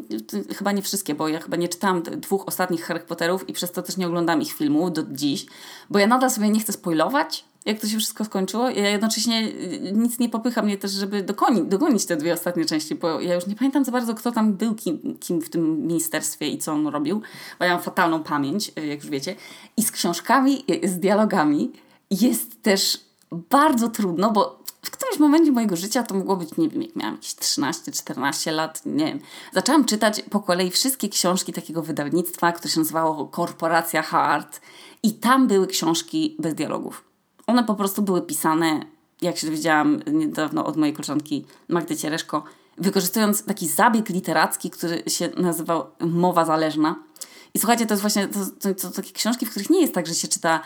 chyba 0.57 0.73
nie 0.73 0.83
wszystkie, 0.83 1.15
bo 1.15 1.29
ja 1.29 1.41
chyba 1.41 1.57
nie 1.57 1.69
czytałam 1.69 2.03
dwóch 2.03 2.45
ostatnich 2.47 2.85
Harry 2.85 3.01
Potterów 3.01 3.49
i 3.49 3.53
przez 3.53 3.73
to 3.73 3.83
też 3.83 3.97
nie 3.97 4.07
oglądam 4.07 4.43
ich 4.43 4.53
filmów 4.53 4.93
do 4.93 5.03
dziś, 5.03 5.47
bo 5.91 5.99
ja 5.99 6.07
nadal 6.07 6.31
sobie 6.31 6.51
nie 6.51 6.61
chcę 6.61 6.73
spoilować, 6.73 7.48
jak 7.67 7.81
to 7.81 7.87
się 7.87 7.99
wszystko 7.99 8.25
skończyło. 8.25 8.71
Ja 8.71 8.89
jednocześnie 8.89 9.49
y, 9.49 9.93
nic 9.95 10.19
nie 10.19 10.29
popycha 10.29 10.63
mnie 10.63 10.79
też, 10.79 10.91
żeby 10.91 11.23
dogonić, 11.23 11.65
dogonić 11.65 12.07
te 12.07 12.17
dwie 12.17 12.33
ostatnie 12.33 12.65
części, 12.65 12.95
bo 12.95 13.21
ja 13.21 13.35
już 13.35 13.47
nie 13.47 13.55
pamiętam 13.55 13.85
za 13.85 13.93
bardzo, 13.93 14.15
kto 14.15 14.33
tam 14.33 14.55
był, 14.55 14.75
kim, 14.75 15.19
kim 15.21 15.41
w 15.41 15.51
tym 15.51 15.87
ministerstwie 15.87 16.49
i 16.49 16.59
co 16.59 16.73
on 16.73 16.87
robił, 16.87 17.23
bo 17.59 17.65
ja 17.65 17.75
mam 17.75 17.83
fatalną 17.83 18.23
pamięć, 18.23 18.73
y, 18.79 18.87
jak 18.87 18.99
już 18.99 19.11
wiecie. 19.11 19.37
I 19.77 19.83
z 19.83 19.91
książkami, 19.91 20.65
z 20.85 20.99
dialogami 20.99 21.73
jest 22.11 22.63
też 22.63 23.01
bardzo 23.33 23.89
trudno, 23.89 24.31
bo 24.31 24.59
w 24.83 24.91
którymś 24.91 25.19
momencie 25.19 25.53
mojego 25.53 25.77
życia 25.77 26.03
to 26.03 26.15
mogło 26.15 26.37
być, 26.37 26.57
nie 26.57 26.69
wiem, 26.69 26.83
jak 26.83 26.97
miałam 26.97 27.15
jakieś 27.15 27.35
13-14 27.35 28.53
lat, 28.53 28.83
nie 28.87 29.07
wiem. 29.07 29.21
Zaczęłam 29.53 29.85
czytać 29.85 30.23
po 30.31 30.41
kolei 30.41 30.71
wszystkie 30.71 31.09
książki 31.09 31.53
takiego 31.53 31.83
wydawnictwa, 31.83 32.53
które 32.53 32.71
się 32.71 32.81
nazywało 32.81 33.27
Korporacja 33.27 34.03
Hard 34.03 34.61
i 35.03 35.15
tam 35.15 35.49
były 35.49 35.67
książki 35.67 36.37
bez 36.39 36.55
dialogów. 36.55 37.08
One 37.49 37.65
po 37.65 37.75
prostu 37.75 38.03
były 38.03 38.23
pisane, 38.23 38.81
jak 39.23 39.37
się 39.37 39.47
dowiedziałam 39.47 40.01
niedawno 40.13 40.67
od 40.67 40.77
mojej 40.77 40.95
koleżanki 40.95 41.45
Magdy 41.69 41.97
Ciereszko, 41.97 42.43
wykorzystując 42.79 43.45
taki 43.45 43.69
zabieg 43.69 44.09
literacki, 44.09 44.71
który 44.71 45.03
się 45.07 45.31
nazywał 45.37 45.85
mowa 46.01 46.45
zależna. 46.45 46.97
I 47.55 47.59
słuchajcie, 47.59 47.87
to 47.87 47.95
jest 47.95 48.03
właśnie 48.03 48.29
to, 48.29 48.39
to, 48.61 48.75
to, 48.75 48.91
takie 48.91 49.13
książki, 49.13 49.47
w 49.47 49.51
których 49.51 49.71
nie 49.71 49.81
jest 49.81 49.95
tak, 49.95 50.07
że 50.07 50.15
się 50.15 50.29
czyta 50.29 50.61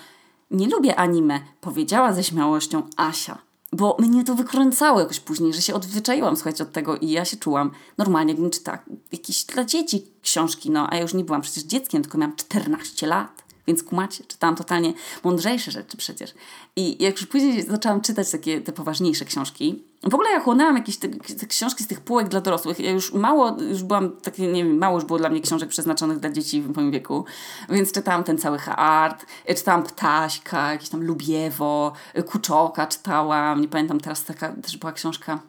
nie 0.50 0.68
lubię 0.68 0.96
anime, 0.96 1.40
powiedziała 1.60 2.12
ze 2.12 2.24
śmiałością 2.24 2.82
Asia. 2.96 3.38
Bo 3.72 3.96
mnie 3.98 4.24
to 4.24 4.34
wykręcało 4.34 5.00
jakoś 5.00 5.20
później, 5.20 5.54
że 5.54 5.62
się 5.62 5.74
odzwyczaiłam, 5.74 6.36
słuchajcie, 6.36 6.64
od 6.64 6.72
tego 6.72 6.96
i 6.96 7.10
ja 7.10 7.24
się 7.24 7.36
czułam 7.36 7.70
normalnie, 7.98 8.32
jakbym 8.32 8.50
czytała 8.50 8.78
jakieś 9.12 9.44
dla 9.44 9.64
dzieci 9.64 10.06
książki, 10.22 10.70
no 10.70 10.90
a 10.90 10.94
ja 10.96 11.02
już 11.02 11.14
nie 11.14 11.24
byłam 11.24 11.42
przecież 11.42 11.62
dzieckiem, 11.62 12.02
tylko 12.02 12.18
miałam 12.18 12.36
14 12.36 13.06
lat. 13.06 13.42
Więc 13.66 13.82
kumacie, 13.82 14.24
czytałam 14.24 14.56
totalnie 14.56 14.92
mądrzejsze 15.24 15.70
rzeczy 15.70 15.96
przecież. 15.96 16.34
I 16.76 17.02
jak 17.02 17.20
już 17.20 17.26
później 17.26 17.62
zaczęłam 17.62 18.00
czytać 18.00 18.30
takie 18.30 18.60
te 18.60 18.72
poważniejsze 18.72 19.24
książki, 19.24 19.84
w 20.10 20.14
ogóle 20.14 20.30
ja 20.30 20.40
chłonęłam 20.40 20.76
jakieś 20.76 20.96
te, 20.96 21.08
te, 21.08 21.46
książki 21.46 21.84
z 21.84 21.86
tych 21.86 22.00
półek 22.00 22.28
dla 22.28 22.40
dorosłych. 22.40 22.80
Ja 22.80 22.90
już 22.90 23.12
mało, 23.12 23.56
już 23.60 23.82
byłam, 23.82 24.16
takie, 24.16 24.46
nie 24.46 24.64
wiem, 24.64 24.78
mało 24.78 24.96
już 24.96 25.04
było 25.04 25.18
dla 25.18 25.28
mnie 25.28 25.40
książek 25.40 25.68
przeznaczonych 25.68 26.18
dla 26.18 26.30
dzieci 26.30 26.62
w 26.62 26.76
moim 26.76 26.90
wieku, 26.90 27.24
więc 27.68 27.92
czytałam 27.92 28.24
ten 28.24 28.38
cały 28.38 28.58
art, 28.76 29.26
czytałam 29.56 29.82
Ptaśka, 29.82 30.72
jakieś 30.72 30.88
tam 30.88 31.02
Lubiewo, 31.02 31.92
Kuczoka 32.26 32.86
czytałam, 32.86 33.60
nie 33.60 33.68
pamiętam 33.68 34.00
teraz 34.00 34.24
taka 34.24 34.52
też 34.52 34.76
była 34.76 34.92
książka 34.92 35.40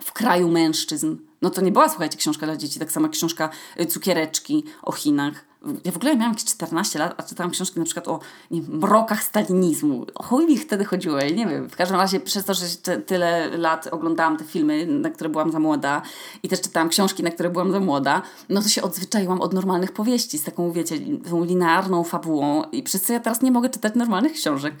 w 0.00 0.12
kraju 0.12 0.48
mężczyzn. 0.48 1.16
No 1.42 1.50
to 1.50 1.60
nie 1.60 1.72
była, 1.72 1.88
słuchajcie, 1.88 2.18
książka 2.18 2.46
dla 2.46 2.56
dzieci, 2.56 2.78
tak 2.78 2.92
samo 2.92 3.08
książka 3.08 3.50
Cukiereczki 3.88 4.64
o 4.82 4.92
Chinach 4.92 5.51
Ja 5.84 5.92
w 5.92 5.96
ogóle 5.96 6.16
miałam 6.16 6.32
jakieś 6.32 6.44
14 6.44 6.98
lat, 6.98 7.14
a 7.16 7.22
czytałam 7.22 7.50
książki 7.50 7.78
na 7.78 7.84
przykład 7.84 8.08
o 8.08 8.20
nie 8.50 8.62
mrokach 8.62 9.24
stalinizmu. 9.24 10.06
O 10.14 10.22
chuj 10.22 10.46
mi 10.46 10.58
wtedy 10.58 10.84
chodziło, 10.84 11.18
ja 11.18 11.30
nie 11.30 11.46
wiem. 11.46 11.68
W 11.68 11.76
każdym 11.76 11.96
razie 11.96 12.20
przez 12.20 12.44
to, 12.44 12.54
że 12.54 12.66
tyle 13.06 13.58
lat 13.58 13.86
oglądałam 13.86 14.36
te 14.36 14.44
filmy, 14.44 14.86
na 14.86 15.10
które 15.10 15.30
byłam 15.30 15.52
za 15.52 15.58
młoda 15.58 16.02
i 16.42 16.48
też 16.48 16.60
czytałam 16.60 16.88
książki, 16.88 17.22
na 17.22 17.30
które 17.30 17.50
byłam 17.50 17.72
za 17.72 17.80
młoda, 17.80 18.22
no 18.48 18.62
to 18.62 18.68
się 18.68 18.82
odzwyczaiłam 18.82 19.40
od 19.40 19.52
normalnych 19.52 19.92
powieści 19.92 20.38
z 20.38 20.42
taką, 20.42 20.72
wiecie, 20.72 20.96
tą 21.30 21.44
linearną 21.44 22.04
fabułą 22.04 22.62
i 22.62 22.82
przez 22.82 23.02
co 23.02 23.12
ja 23.12 23.20
teraz 23.20 23.42
nie 23.42 23.50
mogę 23.50 23.70
czytać 23.70 23.94
normalnych 23.94 24.32
książek 24.32 24.74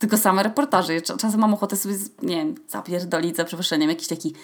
tylko 0.00 0.16
same 0.16 0.42
reportaże. 0.42 1.00
Czasem 1.00 1.40
mam 1.40 1.54
ochotę 1.54 1.76
sobie, 1.76 1.94
nie 2.22 2.36
wiem, 2.36 2.54
zapierdolić 2.68 3.36
za 3.36 3.44
przeproszeniem 3.44 3.90
jakiś 3.90 4.08
taki 4.08 4.34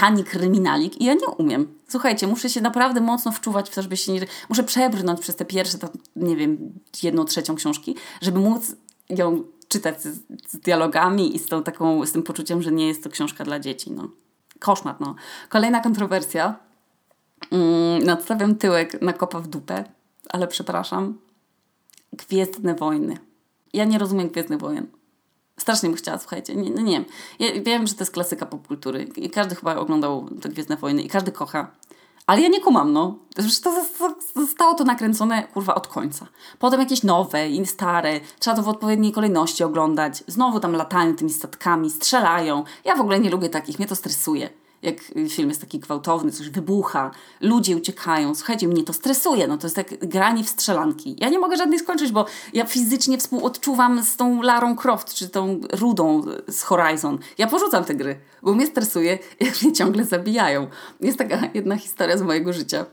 tani 0.00 0.24
kryminalik 0.24 1.00
i 1.00 1.04
ja 1.04 1.14
nie 1.14 1.26
umiem. 1.38 1.78
Słuchajcie, 1.88 2.26
muszę 2.26 2.50
się 2.50 2.60
naprawdę 2.60 3.00
mocno 3.00 3.32
wczuwać 3.32 3.70
w 3.70 3.74
to, 3.74 3.82
żeby 3.82 3.96
się 3.96 4.12
nie... 4.12 4.20
Muszę 4.48 4.64
przebrnąć 4.64 5.20
przez 5.20 5.36
te 5.36 5.44
pierwsze, 5.44 5.78
to, 5.78 5.88
nie 6.16 6.36
wiem, 6.36 6.72
jedną 7.02 7.24
trzecią 7.24 7.54
książki, 7.54 7.96
żeby 8.20 8.38
móc 8.38 8.76
ją 9.08 9.44
czytać 9.68 10.02
z, 10.02 10.06
z, 10.48 10.58
dialogami 10.58 11.36
i 11.36 11.38
z, 11.38 11.46
tą 11.46 11.62
taką, 11.62 12.06
z 12.06 12.12
tym 12.12 12.22
poczuciem, 12.22 12.62
że 12.62 12.72
nie 12.72 12.88
jest 12.88 13.04
to 13.04 13.10
książka 13.10 13.44
dla 13.44 13.60
dzieci. 13.60 13.92
No. 13.92 14.08
Koszmar, 14.58 14.96
no. 15.00 15.14
Kolejna 15.48 15.80
kontrowersja. 15.80 16.56
Mm, 17.50 18.02
nadstawiam 18.02 18.54
tyłek 18.54 19.02
na 19.02 19.12
kopa 19.12 19.40
w 19.40 19.46
dupę, 19.46 19.84
ale 20.28 20.48
przepraszam. 20.48 21.18
Gwiezdne 22.12 22.74
wojny. 22.74 23.18
Ja 23.72 23.84
nie 23.84 23.98
rozumiem 23.98 24.28
Gwiezdnych 24.28 24.60
Wojen. 24.60 24.86
Strasznie 25.56 25.88
bym 25.88 25.98
chciała, 25.98 26.18
słuchajcie. 26.18 26.56
Nie, 26.56 26.70
no 26.70 26.82
nie 26.82 26.92
wiem. 26.92 27.04
Ja 27.38 27.62
wiem, 27.62 27.86
że 27.86 27.94
to 27.94 28.00
jest 28.00 28.12
klasyka 28.12 28.46
popkultury 28.46 29.02
i 29.16 29.30
każdy 29.30 29.54
chyba 29.54 29.76
oglądał 29.76 30.28
te 30.42 30.48
Gwiezdne 30.48 30.76
Wojny 30.76 31.02
i 31.02 31.08
każdy 31.08 31.32
kocha. 31.32 31.70
Ale 32.26 32.40
ja 32.40 32.48
nie 32.48 32.60
kumam, 32.60 32.92
no. 32.92 33.18
To 33.34 33.42
zostało 34.40 34.74
to 34.74 34.84
nakręcone, 34.84 35.42
kurwa, 35.42 35.74
od 35.74 35.86
końca. 35.86 36.26
Potem 36.58 36.80
jakieś 36.80 37.02
nowe 37.02 37.48
i 37.48 37.66
stare. 37.66 38.20
Trzeba 38.38 38.56
to 38.56 38.62
w 38.62 38.68
odpowiedniej 38.68 39.12
kolejności 39.12 39.64
oglądać. 39.64 40.24
Znowu 40.26 40.60
tam 40.60 40.72
latają 40.72 41.16
tymi 41.16 41.30
statkami, 41.30 41.90
strzelają. 41.90 42.64
Ja 42.84 42.96
w 42.96 43.00
ogóle 43.00 43.20
nie 43.20 43.30
lubię 43.30 43.48
takich, 43.48 43.78
mnie 43.78 43.88
to 43.88 43.96
stresuje 43.96 44.63
jak 44.84 45.00
film 45.28 45.48
jest 45.48 45.60
taki 45.60 45.78
gwałtowny, 45.78 46.32
coś 46.32 46.50
wybucha, 46.50 47.10
ludzie 47.40 47.76
uciekają. 47.76 48.34
Słuchajcie, 48.34 48.68
mnie 48.68 48.84
to 48.84 48.92
stresuje, 48.92 49.46
no 49.46 49.58
to 49.58 49.66
jest 49.66 49.76
jak 49.76 50.06
granie 50.08 50.44
w 50.44 50.48
strzelanki. 50.48 51.16
Ja 51.18 51.28
nie 51.28 51.38
mogę 51.38 51.56
żadnej 51.56 51.78
skończyć, 51.78 52.12
bo 52.12 52.26
ja 52.52 52.64
fizycznie 52.66 53.18
współodczuwam 53.18 54.02
z 54.02 54.16
tą 54.16 54.42
Larą 54.42 54.76
Croft, 54.76 55.14
czy 55.14 55.28
tą 55.28 55.60
Rudą 55.72 56.22
z 56.48 56.62
Horizon. 56.62 57.18
Ja 57.38 57.46
porzucam 57.46 57.84
te 57.84 57.94
gry, 57.94 58.20
bo 58.42 58.54
mnie 58.54 58.66
stresuje, 58.66 59.18
jak 59.40 59.62
mnie 59.62 59.72
ciągle 59.72 60.04
zabijają. 60.04 60.66
Jest 61.00 61.18
taka 61.18 61.38
jedna 61.54 61.76
historia 61.76 62.18
z 62.18 62.22
mojego 62.22 62.52
życia. 62.52 62.86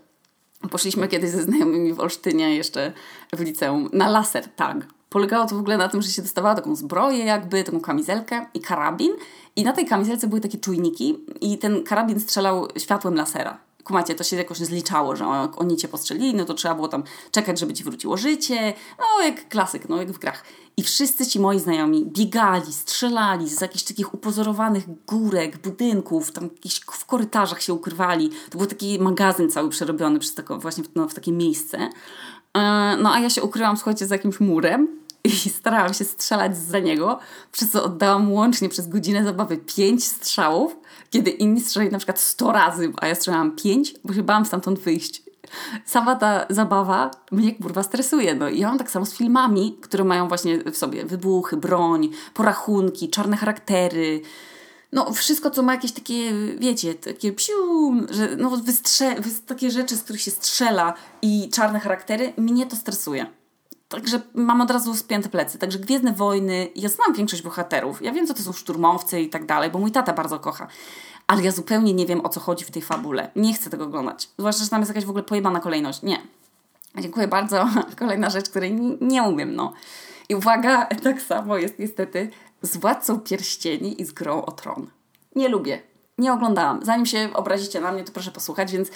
Poszliśmy 0.71 1.07
kiedyś 1.07 1.29
ze 1.29 1.43
znajomymi 1.43 1.93
w 1.93 1.99
Olsztynie 1.99 2.55
jeszcze 2.55 2.93
w 3.33 3.39
liceum 3.39 3.89
na 3.93 4.09
laser 4.09 4.47
tag. 4.47 4.87
Polegało 5.11 5.47
to 5.47 5.55
w 5.55 5.59
ogóle 5.59 5.77
na 5.77 5.89
tym, 5.89 6.01
że 6.01 6.09
się 6.09 6.21
dostawało 6.21 6.55
taką 6.55 6.75
zbroję 6.75 7.25
jakby, 7.25 7.63
taką 7.63 7.81
kamizelkę 7.81 8.45
i 8.53 8.59
karabin 8.59 9.11
i 9.55 9.63
na 9.63 9.73
tej 9.73 9.85
kamizelce 9.85 10.27
były 10.27 10.41
takie 10.41 10.57
czujniki 10.57 11.17
i 11.41 11.57
ten 11.57 11.83
karabin 11.83 12.19
strzelał 12.19 12.67
światłem 12.77 13.15
lasera. 13.15 13.57
Kumacie, 13.83 14.15
to 14.15 14.23
się 14.23 14.35
jakoś 14.35 14.57
zliczało, 14.57 15.15
że 15.15 15.25
oni 15.55 15.77
cię 15.77 15.87
postrzelili, 15.87 16.33
no 16.33 16.45
to 16.45 16.53
trzeba 16.53 16.75
było 16.75 16.87
tam 16.87 17.03
czekać, 17.31 17.59
żeby 17.59 17.73
ci 17.73 17.83
wróciło 17.83 18.17
życie. 18.17 18.73
No, 18.99 19.25
jak 19.25 19.47
klasyk, 19.49 19.89
no 19.89 19.97
jak 19.97 20.11
w 20.11 20.19
grach. 20.19 20.43
I 20.77 20.83
wszyscy 20.83 21.27
ci 21.27 21.39
moi 21.39 21.59
znajomi 21.59 22.05
biegali, 22.05 22.73
strzelali 22.73 23.49
z 23.49 23.61
jakichś 23.61 23.83
takich 23.83 24.13
upozorowanych 24.13 24.83
górek, 25.05 25.57
budynków, 25.57 26.31
tam 26.31 26.49
gdzieś 26.61 26.79
w 26.79 27.05
korytarzach 27.05 27.61
się 27.61 27.73
ukrywali. 27.73 28.29
To 28.49 28.57
był 28.57 28.67
taki 28.67 28.99
magazyn 28.99 29.49
cały 29.49 29.69
przerobiony 29.69 30.19
przez 30.19 30.33
tako, 30.33 30.57
właśnie 30.57 30.83
w, 30.83 30.95
no, 30.95 31.07
w 31.07 31.13
takie 31.13 31.31
miejsce. 31.31 31.77
E, 32.53 32.97
no 33.01 33.13
a 33.13 33.19
ja 33.19 33.29
się 33.29 33.43
ukryłam, 33.43 33.77
słuchajcie, 33.77 34.07
za 34.07 34.15
jakimś 34.15 34.39
murem 34.39 35.00
i 35.23 35.31
starałam 35.31 35.93
się 35.93 36.03
strzelać 36.03 36.57
za 36.57 36.79
niego, 36.79 37.19
przez 37.51 37.69
co 37.69 37.83
oddałam 37.83 38.31
łącznie 38.31 38.69
przez 38.69 38.87
godzinę 38.87 39.23
zabawy 39.23 39.57
pięć 39.57 40.07
strzałów, 40.07 40.75
kiedy 41.09 41.29
inni 41.29 41.61
strzelali 41.61 41.91
na 41.91 41.97
przykład 41.97 42.19
100 42.19 42.51
razy, 42.51 42.93
a 42.97 43.07
ja 43.07 43.15
strzelałam 43.15 43.55
pięć, 43.55 43.93
bo 44.03 44.13
się 44.13 44.23
bałam 44.23 44.45
stamtąd 44.45 44.79
wyjść. 44.79 45.23
Sama 45.85 46.15
ta 46.15 46.45
zabawa 46.49 47.11
mnie 47.31 47.55
kurwa 47.55 47.83
stresuje. 47.83 48.35
No. 48.35 48.49
I 48.49 48.59
ja 48.59 48.67
mam 48.67 48.77
tak 48.77 48.91
samo 48.91 49.05
z 49.05 49.13
filmami, 49.13 49.77
które 49.81 50.03
mają 50.03 50.27
właśnie 50.27 50.63
w 50.63 50.77
sobie 50.77 51.05
wybuchy, 51.05 51.57
broń, 51.57 52.09
porachunki, 52.33 53.09
czarne 53.09 53.37
charaktery, 53.37 54.21
no 54.91 55.13
wszystko, 55.13 55.49
co 55.49 55.63
ma 55.63 55.73
jakieś 55.73 55.91
takie, 55.91 56.33
wiecie, 56.57 56.93
takie 56.93 57.33
psiu, 57.33 57.93
że 58.09 58.35
no 58.35 58.49
wystrze- 58.49 59.21
takie 59.45 59.71
rzeczy, 59.71 59.95
z 59.95 60.03
których 60.03 60.21
się 60.21 60.31
strzela 60.31 60.93
i 61.21 61.49
czarne 61.53 61.79
charaktery, 61.79 62.33
mnie 62.37 62.65
to 62.65 62.75
stresuje. 62.75 63.40
Także 63.91 64.21
mam 64.33 64.61
od 64.61 64.71
razu 64.71 64.95
spięte 64.95 65.29
plecy. 65.29 65.57
Także 65.57 65.79
Gwiezdne 65.79 66.13
Wojny, 66.13 66.69
ja 66.75 66.89
znam 66.89 67.13
większość 67.13 67.41
bohaterów. 67.41 68.01
Ja 68.01 68.11
wiem, 68.11 68.27
co 68.27 68.33
to 68.33 68.43
są 68.43 68.53
szturmowcy 68.53 69.21
i 69.21 69.29
tak 69.29 69.45
dalej, 69.45 69.71
bo 69.71 69.79
mój 69.79 69.91
tata 69.91 70.13
bardzo 70.13 70.39
kocha. 70.39 70.67
Ale 71.27 71.43
ja 71.43 71.51
zupełnie 71.51 71.93
nie 71.93 72.05
wiem, 72.05 72.25
o 72.25 72.29
co 72.29 72.39
chodzi 72.39 72.65
w 72.65 72.71
tej 72.71 72.81
fabule. 72.81 73.31
Nie 73.35 73.53
chcę 73.53 73.69
tego 73.69 73.83
oglądać. 73.83 74.29
Zwłaszcza, 74.37 74.63
że 74.63 74.69
tam 74.69 74.81
jest 74.81 74.89
jakaś 74.89 75.05
w 75.05 75.09
ogóle 75.09 75.23
pojebana 75.23 75.59
kolejność. 75.59 76.01
Nie. 76.01 76.21
Dziękuję 76.99 77.27
bardzo. 77.27 77.69
Kolejna 77.99 78.29
rzecz, 78.29 78.49
której 78.49 78.73
nie, 79.01 79.23
umiem, 79.23 79.55
no. 79.55 79.73
I 80.29 80.35
uwaga, 80.35 80.85
tak 81.03 81.21
samo 81.21 81.57
jest 81.57 81.79
niestety 81.79 82.29
z 82.61 82.77
Władcą 82.77 83.19
Pierścieni 83.19 84.01
i 84.01 84.05
z 84.05 84.11
Grą 84.11 84.45
o 84.45 84.51
Tron. 84.51 84.87
Nie 85.35 85.49
lubię. 85.49 85.81
Nie 86.17 86.33
oglądałam. 86.33 86.85
Zanim 86.85 87.05
się 87.05 87.29
obrazicie 87.33 87.81
na 87.81 87.91
mnie, 87.91 88.03
to 88.03 88.11
proszę 88.11 88.31
posłuchać, 88.31 88.71
więc 88.71 88.89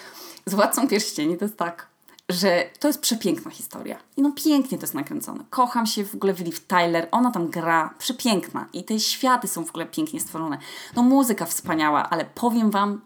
z 0.46 0.54
Władcą 0.54 0.88
Pierścieni 0.88 1.36
to 1.36 1.44
jest 1.44 1.56
tak 1.56 1.95
że 2.28 2.70
to 2.80 2.88
jest 2.88 3.00
przepiękna 3.00 3.50
historia. 3.50 3.98
I 4.16 4.22
no 4.22 4.32
pięknie 4.44 4.78
to 4.78 4.84
jest 4.84 4.94
nakręcone. 4.94 5.44
Kocham 5.50 5.86
się 5.86 6.04
w 6.04 6.14
ogóle 6.14 6.34
w 6.34 6.40
Liv 6.40 6.58
Tyler, 6.68 7.08
ona 7.10 7.30
tam 7.30 7.48
gra, 7.48 7.94
przepiękna. 7.98 8.68
I 8.72 8.84
te 8.84 9.00
światy 9.00 9.48
są 9.48 9.64
w 9.64 9.70
ogóle 9.70 9.86
pięknie 9.86 10.20
stworzone. 10.20 10.58
No 10.96 11.02
muzyka 11.02 11.46
wspaniała, 11.46 12.10
ale 12.10 12.24
powiem 12.24 12.70
Wam, 12.70 13.00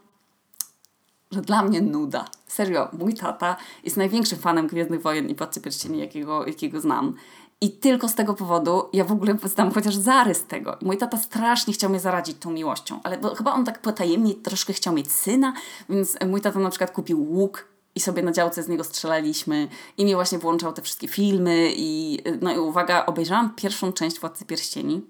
że 1.30 1.40
dla 1.40 1.62
mnie 1.62 1.82
nuda. 1.82 2.24
Serio, 2.46 2.88
mój 2.92 3.14
tata 3.14 3.56
jest 3.84 3.96
największym 3.96 4.38
fanem 4.38 4.66
Gwiezdnych 4.66 5.02
Wojen 5.02 5.28
i 5.28 5.34
Władcy 5.34 5.60
Pierścieni, 5.60 5.98
jakiego, 5.98 6.46
jakiego 6.46 6.80
znam. 6.80 7.14
I 7.60 7.70
tylko 7.70 8.08
z 8.08 8.14
tego 8.14 8.34
powodu 8.34 8.88
ja 8.92 9.04
w 9.04 9.12
ogóle 9.12 9.36
znam 9.44 9.72
chociaż 9.72 9.96
zarys 9.96 10.44
tego. 10.44 10.76
Mój 10.82 10.98
tata 10.98 11.16
strasznie 11.16 11.74
chciał 11.74 11.90
mnie 11.90 12.00
zaradzić 12.00 12.36
tą 12.38 12.50
miłością, 12.50 13.00
ale 13.02 13.18
chyba 13.36 13.52
on 13.52 13.64
tak 13.64 13.82
potajemnie 13.82 14.34
troszkę 14.34 14.72
chciał 14.72 14.94
mieć 14.94 15.12
syna, 15.12 15.52
więc 15.88 16.18
mój 16.26 16.40
tata 16.40 16.58
na 16.58 16.70
przykład 16.70 16.90
kupił 16.90 17.32
łuk 17.32 17.70
i 17.94 18.00
sobie 18.00 18.22
na 18.22 18.32
działce 18.32 18.62
z 18.62 18.68
niego 18.68 18.84
strzelaliśmy 18.84 19.68
i 19.98 20.04
mi 20.04 20.14
właśnie 20.14 20.38
włączał 20.38 20.72
te 20.72 20.82
wszystkie 20.82 21.08
filmy 21.08 21.72
i 21.76 22.18
no 22.40 22.52
i 22.52 22.58
uwaga, 22.58 23.06
obejrzałam 23.06 23.54
pierwszą 23.54 23.92
część 23.92 24.20
Władcy 24.20 24.44
Pierścieni, 24.44 25.02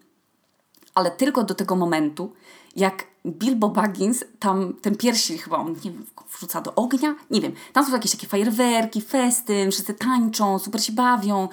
ale 0.94 1.10
tylko 1.10 1.44
do 1.44 1.54
tego 1.54 1.76
momentu, 1.76 2.32
jak 2.76 3.06
Bilbo 3.26 3.68
Baggins 3.68 4.24
tam 4.38 4.74
ten 4.82 4.96
pierścień 4.96 5.38
chyba 5.38 5.56
on 5.56 5.72
nie 5.72 5.90
wiem, 5.90 6.06
wrzuca 6.36 6.60
do 6.60 6.74
ognia, 6.74 7.14
nie 7.30 7.40
wiem, 7.40 7.52
tam 7.72 7.86
są 7.86 7.92
jakieś 7.92 8.10
takie 8.12 8.26
fajerwerki, 8.26 9.00
festyn, 9.00 9.70
wszyscy 9.70 9.94
tańczą, 9.94 10.58
super 10.58 10.82
się 10.82 10.92
bawią, 10.92 11.48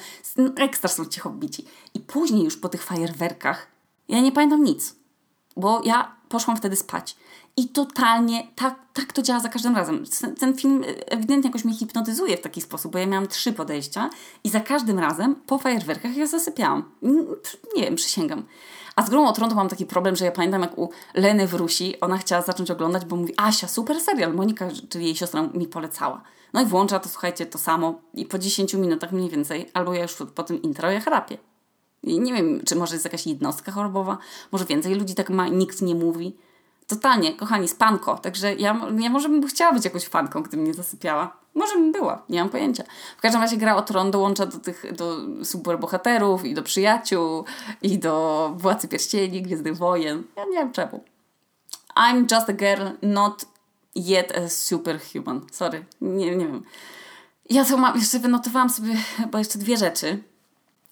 ekstra 0.56 0.90
są 0.90 1.06
ci 1.06 1.20
hobbici. 1.20 1.66
I 1.94 2.00
później 2.00 2.44
już 2.44 2.58
po 2.58 2.70
tych 2.70 2.84
fajerwerkach 2.84 3.68
ja 4.10 4.22
nie 4.22 4.32
pamiętam 4.32 4.64
nic, 4.64 4.96
bo 5.58 5.82
ja 5.86 6.16
poszłam 6.30 6.58
wtedy 6.58 6.76
spać. 6.76 7.16
I 7.58 7.68
totalnie 7.70 8.48
tak, 8.56 8.76
tak 8.94 9.14
to 9.14 9.22
działa 9.22 9.40
za 9.40 9.50
każdym 9.50 9.76
razem. 9.76 10.04
Ten 10.40 10.58
film 10.58 10.84
ewidentnie 11.06 11.50
jakoś 11.50 11.66
mnie 11.66 11.76
hipnotyzuje 11.76 12.38
w 12.38 12.42
taki 12.42 12.62
sposób, 12.62 12.92
bo 12.92 13.00
ja 13.00 13.06
miałam 13.06 13.28
trzy 13.28 13.54
podejścia 13.54 14.10
i 14.44 14.50
za 14.50 14.60
każdym 14.60 15.00
razem 15.00 15.36
po 15.36 15.58
fajerwerkach 15.58 16.18
ja 16.18 16.28
zasypiałam. 16.28 16.92
Nie 17.76 17.84
wiem, 17.84 17.96
przysięgam. 17.96 18.44
A 18.96 19.06
z 19.06 19.10
Grą 19.10 19.28
o 19.28 19.34
Tron 19.34 19.50
to 19.50 19.56
mam 19.56 19.70
taki 19.70 19.86
problem, 19.86 20.16
że 20.16 20.26
ja 20.26 20.32
pamiętam 20.32 20.62
jak 20.62 20.78
u 20.78 20.90
Leny 21.14 21.48
Wrusi, 21.48 22.00
ona 22.00 22.18
chciała 22.18 22.42
zacząć 22.42 22.72
oglądać, 22.72 23.06
bo 23.06 23.16
mówi, 23.16 23.34
Asia, 23.38 23.68
super 23.68 24.00
serial, 24.00 24.34
Monika, 24.34 24.68
czyli 24.90 25.06
jej 25.06 25.16
siostra 25.16 25.42
mi 25.54 25.68
polecała. 25.68 26.22
No 26.54 26.62
i 26.62 26.66
włącza 26.66 27.00
to, 27.00 27.10
słuchajcie, 27.10 27.46
to 27.46 27.58
samo 27.58 28.02
i 28.14 28.26
po 28.26 28.40
10 28.40 28.74
minutach 28.74 29.12
mniej 29.12 29.30
więcej, 29.30 29.70
albo 29.74 29.94
ja 29.94 30.02
już 30.02 30.16
po 30.36 30.44
tym 30.44 30.62
intro 30.62 30.92
ja 30.92 31.00
chrapię. 31.00 31.38
I 32.04 32.20
nie 32.20 32.34
wiem, 32.34 32.62
czy 32.66 32.76
może 32.76 32.96
jest 32.96 33.06
jakaś 33.06 33.28
jednostka 33.28 33.72
chorobowa, 33.72 34.18
może 34.52 34.66
więcej 34.66 34.96
ludzi 34.96 35.16
tak 35.16 35.30
ma, 35.30 35.48
nikt 35.48 35.82
nie 35.82 35.96
mówi. 35.96 36.36
Totalnie, 36.88 37.34
kochani, 37.34 37.68
spanko. 37.68 38.18
Także 38.18 38.56
ja, 38.56 38.82
ja 39.00 39.10
może 39.10 39.30
bym 39.30 39.48
chciała 39.48 39.74
być 39.74 39.86
jakąś 39.86 40.06
fanką, 40.06 40.44
gdybym 40.44 40.66
nie 40.66 40.74
zasypiała. 40.74 41.38
Może 41.56 41.74
bym 41.74 41.92
była, 41.92 42.24
nie 42.30 42.40
mam 42.40 42.50
pojęcia. 42.50 42.84
W 43.18 43.22
każdym 43.22 43.42
razie 43.42 43.58
gra 43.58 43.76
o 43.76 43.82
Tron 43.82 44.12
dołącza 44.12 44.46
do 44.46 44.60
tych 44.60 44.96
do 44.96 45.18
superbohaterów 45.44 46.46
i 46.46 46.54
do 46.54 46.64
przyjaciół 46.64 47.46
i 47.82 48.00
do 48.00 48.54
Władcy 48.58 48.88
Pierścieni, 48.88 49.42
Gwiezdnych 49.42 49.78
Wojen. 49.78 50.24
Ja 50.36 50.46
nie 50.46 50.58
wiem 50.58 50.72
czemu. 50.72 51.04
I'm 51.96 52.36
just 52.36 52.50
a 52.50 52.54
girl, 52.54 52.84
not 53.02 53.46
yet 53.96 54.38
a 54.38 54.50
superhuman. 54.50 55.42
Sorry, 55.52 55.86
nie, 56.02 56.36
nie 56.36 56.48
wiem. 56.48 56.64
Ja 57.50 57.66
to 57.66 57.78
mam, 57.78 57.96
jeszcze 57.96 58.20
wynotowałam 58.20 58.70
sobie 58.70 58.96
chyba 58.96 59.40
jeszcze 59.40 59.60
dwie 59.60 59.78
rzeczy 59.78 60.24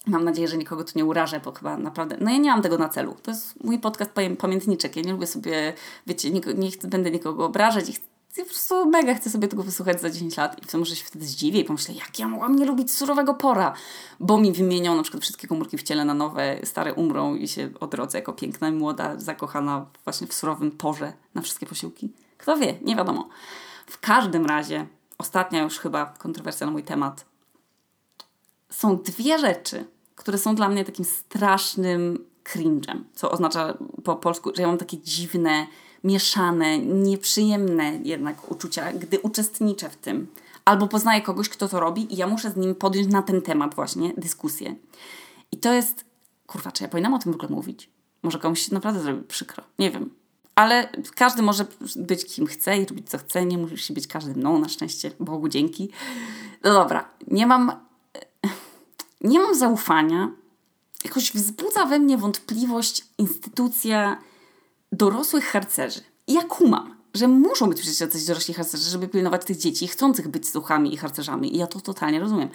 Mam 0.06 0.24
nadzieję, 0.24 0.48
że 0.48 0.56
nikogo 0.56 0.84
tu 0.84 0.92
nie 0.96 1.04
urażę, 1.04 1.40
bo 1.44 1.52
chyba 1.52 1.76
naprawdę. 1.76 2.16
No 2.20 2.30
ja 2.30 2.36
nie 2.36 2.50
mam 2.50 2.62
tego 2.62 2.78
na 2.78 2.88
celu. 2.88 3.16
To 3.22 3.30
jest 3.30 3.64
mój 3.64 3.78
podcast 3.78 4.10
pamiętniczek. 4.38 4.96
Ja 4.96 5.02
nie 5.02 5.12
lubię 5.12 5.26
sobie, 5.26 5.72
wiecie, 6.06 6.30
nie, 6.30 6.40
nie 6.54 6.70
chcę, 6.70 6.88
będę 6.88 7.10
nikogo 7.10 7.44
obrażać 7.44 7.88
i 7.88 7.92
ja 8.36 8.44
po 8.44 8.50
prostu 8.50 8.90
mega 8.90 9.14
chcę 9.14 9.30
sobie 9.30 9.48
tego 9.48 9.62
wysłuchać 9.62 10.00
za 10.00 10.10
10 10.10 10.36
lat 10.36 10.74
i 10.74 10.76
może 10.76 10.96
się 10.96 11.04
wtedy 11.04 11.26
zdziwię 11.26 11.60
i 11.60 11.64
pomyślę, 11.64 11.94
jak 11.94 12.18
ja 12.18 12.28
mogłam 12.28 12.56
nie 12.56 12.64
lubić 12.64 12.92
surowego 12.92 13.34
pora, 13.34 13.72
bo 14.20 14.38
mi 14.38 14.52
wymienią 14.52 14.96
na 14.96 15.02
przykład 15.02 15.22
wszystkie 15.22 15.48
komórki 15.48 15.78
w 15.78 15.82
ciele 15.82 16.04
na 16.04 16.14
nowe, 16.14 16.58
stare 16.64 16.94
umrą 16.94 17.34
i 17.34 17.48
się 17.48 17.70
odrodzę 17.80 18.18
jako 18.18 18.32
piękna 18.32 18.70
młoda, 18.70 19.18
zakochana 19.18 19.86
właśnie 20.04 20.26
w 20.26 20.34
surowym 20.34 20.70
porze 20.70 21.12
na 21.34 21.42
wszystkie 21.42 21.66
posiłki. 21.66 22.12
Kto 22.38 22.56
wie, 22.56 22.78
nie 22.82 22.96
wiadomo. 22.96 23.28
W 23.86 24.00
każdym 24.00 24.46
razie, 24.46 24.86
ostatnia 25.18 25.62
już 25.62 25.78
chyba 25.78 26.06
kontrowersja 26.06 26.66
na 26.66 26.72
mój 26.72 26.82
temat. 26.82 27.24
Są 28.70 28.96
dwie 28.96 29.38
rzeczy, 29.38 29.84
które 30.16 30.38
są 30.38 30.54
dla 30.54 30.68
mnie 30.68 30.84
takim 30.84 31.04
strasznym 31.04 32.24
cringe'em, 32.44 32.98
co 33.14 33.30
oznacza 33.30 33.74
po 34.04 34.16
polsku, 34.16 34.50
że 34.54 34.62
ja 34.62 34.68
mam 34.68 34.78
takie 34.78 34.98
dziwne, 34.98 35.66
mieszane, 36.04 36.78
nieprzyjemne 36.78 37.98
jednak 38.02 38.50
uczucia, 38.50 38.92
gdy 38.92 39.20
uczestniczę 39.20 39.90
w 39.90 39.96
tym. 39.96 40.26
Albo 40.64 40.88
poznaję 40.88 41.22
kogoś, 41.22 41.48
kto 41.48 41.68
to 41.68 41.80
robi 41.80 42.14
i 42.14 42.16
ja 42.16 42.26
muszę 42.26 42.50
z 42.50 42.56
nim 42.56 42.74
podjąć 42.74 43.08
na 43.08 43.22
ten 43.22 43.42
temat 43.42 43.74
właśnie 43.74 44.12
dyskusję. 44.16 44.74
I 45.52 45.56
to 45.56 45.72
jest, 45.72 46.04
kurwa, 46.46 46.72
czy 46.72 46.82
ja 46.82 46.88
powinnam 46.88 47.14
o 47.14 47.18
tym 47.18 47.32
w 47.32 47.34
ogóle 47.34 47.48
mówić? 47.48 47.90
Może 48.22 48.38
komuś 48.38 48.60
się 48.60 48.74
naprawdę 48.74 49.00
zrobi 49.00 49.24
przykro. 49.24 49.64
Nie 49.78 49.90
wiem. 49.90 50.10
Ale 50.54 50.88
każdy 51.14 51.42
może 51.42 51.66
być 51.96 52.24
kim 52.24 52.46
chce 52.46 52.78
i 52.78 52.86
robić 52.86 53.10
co 53.10 53.18
chce. 53.18 53.46
Nie 53.46 53.58
musisz 53.58 53.92
być 53.92 54.06
każdym 54.06 54.42
no, 54.42 54.58
na 54.58 54.68
szczęście. 54.68 55.10
Bogu 55.20 55.48
dzięki. 55.48 55.90
No 56.64 56.72
dobra. 56.72 57.08
Nie 57.28 57.46
mam... 57.46 57.85
Nie 59.26 59.38
mam 59.40 59.54
zaufania. 59.54 60.30
Jakoś 61.04 61.32
wzbudza 61.32 61.86
we 61.86 61.98
mnie 61.98 62.18
wątpliwość 62.18 63.04
instytucja 63.18 64.18
dorosłych 64.92 65.44
harcerzy. 65.44 66.00
I 66.26 66.32
ja 66.32 66.42
kumam, 66.42 66.96
że 67.14 67.28
muszą 67.28 67.68
być 67.68 67.80
przecież 67.80 68.00
jacyś 68.00 68.24
dorośli 68.24 68.54
harcerzy, 68.54 68.90
żeby 68.90 69.08
pilnować 69.08 69.44
tych 69.44 69.56
dzieci 69.56 69.88
chcących 69.88 70.28
być 70.28 70.48
słuchami 70.48 70.94
i 70.94 70.96
harcerzami. 70.96 71.54
I 71.54 71.58
ja 71.58 71.66
to 71.66 71.80
totalnie 71.80 72.20
rozumiem. 72.20 72.48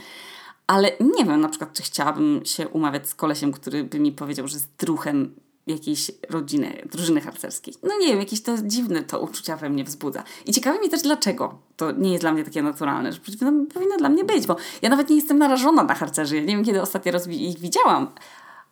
Ale 0.67 0.91
nie 1.17 1.25
wiem 1.25 1.41
na 1.41 1.49
przykład, 1.49 1.73
czy 1.73 1.83
chciałabym 1.83 2.41
się 2.45 2.67
umawiać 2.67 3.09
z 3.09 3.15
kolesiem, 3.15 3.51
który 3.51 3.83
by 3.83 3.99
mi 3.99 4.11
powiedział, 4.11 4.47
że 4.47 4.59
z 4.59 4.67
druchem 4.77 5.35
jakiejś 5.67 6.11
rodziny, 6.29 6.87
drużyny 6.91 7.21
harcerskiej. 7.21 7.73
No 7.83 7.97
nie 7.97 8.07
wiem, 8.07 8.19
jakieś 8.19 8.41
to 8.41 8.55
dziwne 8.63 9.03
to 9.03 9.19
uczucia 9.19 9.57
we 9.57 9.69
mnie 9.69 9.83
wzbudza. 9.83 10.23
I 10.45 10.51
ciekawi 10.51 10.79
mnie 10.79 10.89
też, 10.89 11.01
dlaczego 11.01 11.59
to 11.77 11.91
nie 11.91 12.11
jest 12.11 12.23
dla 12.23 12.31
mnie 12.31 12.43
takie 12.43 12.63
naturalne, 12.63 13.13
że 13.13 13.19
powinno, 13.19 13.65
powinno 13.73 13.97
dla 13.97 14.09
mnie 14.09 14.23
być, 14.23 14.47
bo 14.47 14.55
ja 14.81 14.89
nawet 14.89 15.09
nie 15.09 15.15
jestem 15.15 15.37
narażona 15.37 15.83
na 15.83 15.95
harcerzy. 15.95 16.35
Ja 16.35 16.41
nie 16.41 16.55
wiem, 16.55 16.65
kiedy 16.65 16.81
ostatni 16.81 17.11
raz 17.11 17.27
ich 17.27 17.59
widziałam. 17.59 18.07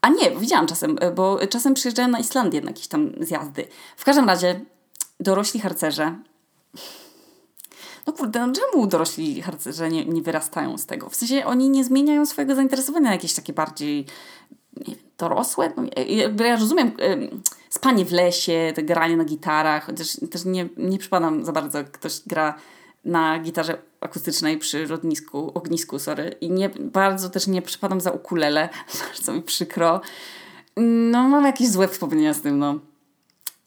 A 0.02 0.10
nie, 0.10 0.32
widziałam 0.32 0.68
czasem, 0.68 0.96
bo 1.16 1.40
czasem 1.50 1.74
przyjeżdżałem 1.74 2.12
na 2.12 2.20
Islandię 2.20 2.62
na 2.62 2.70
jakieś 2.70 2.88
tam 2.88 3.12
zjazdy. 3.20 3.68
W 3.98 4.06
każdym 4.06 4.26
razie 4.26 4.66
dorośli 5.20 5.60
harcerze 5.60 6.16
no 8.08 8.14
kurde, 8.14 8.48
no 8.48 8.54
czemu 8.54 8.88
dorośli 8.88 9.42
harcerze 9.42 9.90
nie, 9.90 10.06
nie 10.06 10.22
wyrastają 10.22 10.78
z 10.78 10.86
tego? 10.86 11.10
W 11.10 11.16
sensie 11.16 11.46
oni 11.46 11.70
nie 11.70 11.84
zmieniają 11.84 12.26
swojego 12.26 12.56
zainteresowania 12.56 13.06
na 13.06 13.12
jakieś 13.12 13.34
takie 13.34 13.54
bardziej 13.54 14.06
nie 14.88 14.96
wiem, 14.96 15.09
dorosłe. 15.20 15.72
No, 15.78 15.84
ja, 16.46 16.56
rozumiem 16.56 16.92
spanie 17.70 18.06
w 18.06 18.12
lesie, 18.12 18.72
te 18.76 18.84
granie 18.84 19.18
na 19.18 19.24
gitarach, 19.24 19.86
chociaż 19.86 20.18
też 20.32 20.46
nie, 20.46 20.70
nie 20.78 20.98
przypadam 20.98 21.46
za 21.46 21.52
bardzo, 21.52 21.84
ktoś 21.92 22.22
gra 22.28 22.56
na 23.06 23.40
gitarze 23.40 23.78
akustycznej 24.02 24.58
przy 24.58 24.86
rodnisku, 24.86 25.52
ognisku, 25.54 26.00
sorry. 26.00 26.36
I 26.42 26.50
nie, 26.50 26.70
bardzo 26.70 27.30
też 27.30 27.48
nie 27.48 27.62
przypadam 27.62 28.02
za 28.02 28.12
ukulele, 28.12 28.70
bardzo 29.14 29.34
mi 29.34 29.42
przykro. 29.42 30.02
No 31.12 31.30
mam 31.30 31.46
jakieś 31.46 31.70
złe 31.70 31.88
wspomnienia 31.88 32.34
z 32.34 32.42
tym, 32.42 32.60
no. 32.60 32.80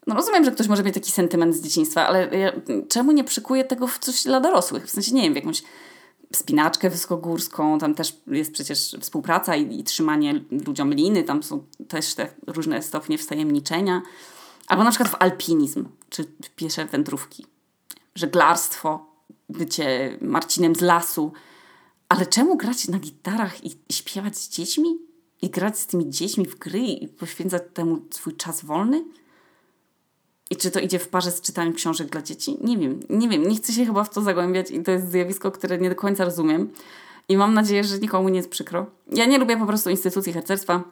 No 0.07 0.15
rozumiem, 0.15 0.45
że 0.45 0.51
ktoś 0.51 0.67
może 0.67 0.83
mieć 0.83 0.93
taki 0.93 1.11
sentyment 1.11 1.55
z 1.55 1.61
dzieciństwa, 1.61 2.07
ale 2.07 2.37
ja, 2.37 2.51
czemu 2.89 3.11
nie 3.11 3.23
przykuje 3.23 3.63
tego 3.63 3.87
w 3.87 3.99
coś 3.99 4.23
dla 4.23 4.39
dorosłych? 4.39 4.85
W 4.85 4.89
sensie, 4.89 5.15
nie 5.15 5.21
wiem, 5.21 5.33
w 5.33 5.35
jakąś 5.35 5.63
spinaczkę 6.35 6.89
wysokogórską, 6.89 7.79
tam 7.79 7.95
też 7.95 8.21
jest 8.27 8.51
przecież 8.51 8.95
współpraca 8.99 9.55
i, 9.55 9.79
i 9.79 9.83
trzymanie 9.83 10.43
ludziom 10.65 10.93
liny, 10.93 11.23
tam 11.23 11.43
są 11.43 11.65
też 11.87 12.13
te 12.13 12.27
różne 12.47 12.81
stopnie 12.81 13.17
wstajemniczenia. 13.17 14.01
Albo 14.67 14.83
na 14.83 14.89
przykład 14.89 15.11
w 15.11 15.15
alpinizm, 15.19 15.85
czy 16.09 16.25
piesze 16.55 16.85
wędrówki, 16.85 17.45
żeglarstwo, 18.15 19.05
bycie 19.49 20.17
Marcinem 20.21 20.75
z 20.75 20.81
lasu. 20.81 21.31
Ale 22.09 22.25
czemu 22.25 22.57
grać 22.57 22.87
na 22.87 22.99
gitarach 22.99 23.65
i 23.65 23.71
śpiewać 23.91 24.37
z 24.37 24.49
dziećmi? 24.49 24.97
I 25.41 25.49
grać 25.49 25.79
z 25.79 25.87
tymi 25.87 26.09
dziećmi 26.09 26.45
w 26.45 26.55
gry 26.55 26.79
i 26.79 27.07
poświęcać 27.07 27.63
temu 27.73 28.01
swój 28.11 28.35
czas 28.35 28.65
wolny? 28.65 29.05
I 30.53 30.55
czy 30.55 30.71
to 30.71 30.79
idzie 30.79 30.99
w 30.99 31.07
parze 31.07 31.31
z 31.31 31.41
czytaniem 31.41 31.73
książek 31.73 32.07
dla 32.07 32.21
dzieci? 32.21 32.57
Nie 32.61 32.77
wiem, 32.77 32.99
nie 33.09 33.29
wiem, 33.29 33.47
nie 33.47 33.55
chcę 33.55 33.73
się 33.73 33.85
chyba 33.85 34.03
w 34.03 34.09
to 34.09 34.21
zagłębiać 34.21 34.71
i 34.71 34.83
to 34.83 34.91
jest 34.91 35.11
zjawisko, 35.11 35.51
które 35.51 35.77
nie 35.77 35.89
do 35.89 35.95
końca 35.95 36.25
rozumiem. 36.25 36.69
I 37.29 37.37
mam 37.37 37.53
nadzieję, 37.53 37.83
że 37.83 37.99
nikomu 37.99 38.29
nie 38.29 38.37
jest 38.37 38.49
przykro. 38.49 38.85
Ja 39.11 39.25
nie 39.25 39.37
lubię 39.37 39.57
po 39.57 39.65
prostu 39.65 39.89
instytucji 39.89 40.33
harcerstwa. 40.33 40.83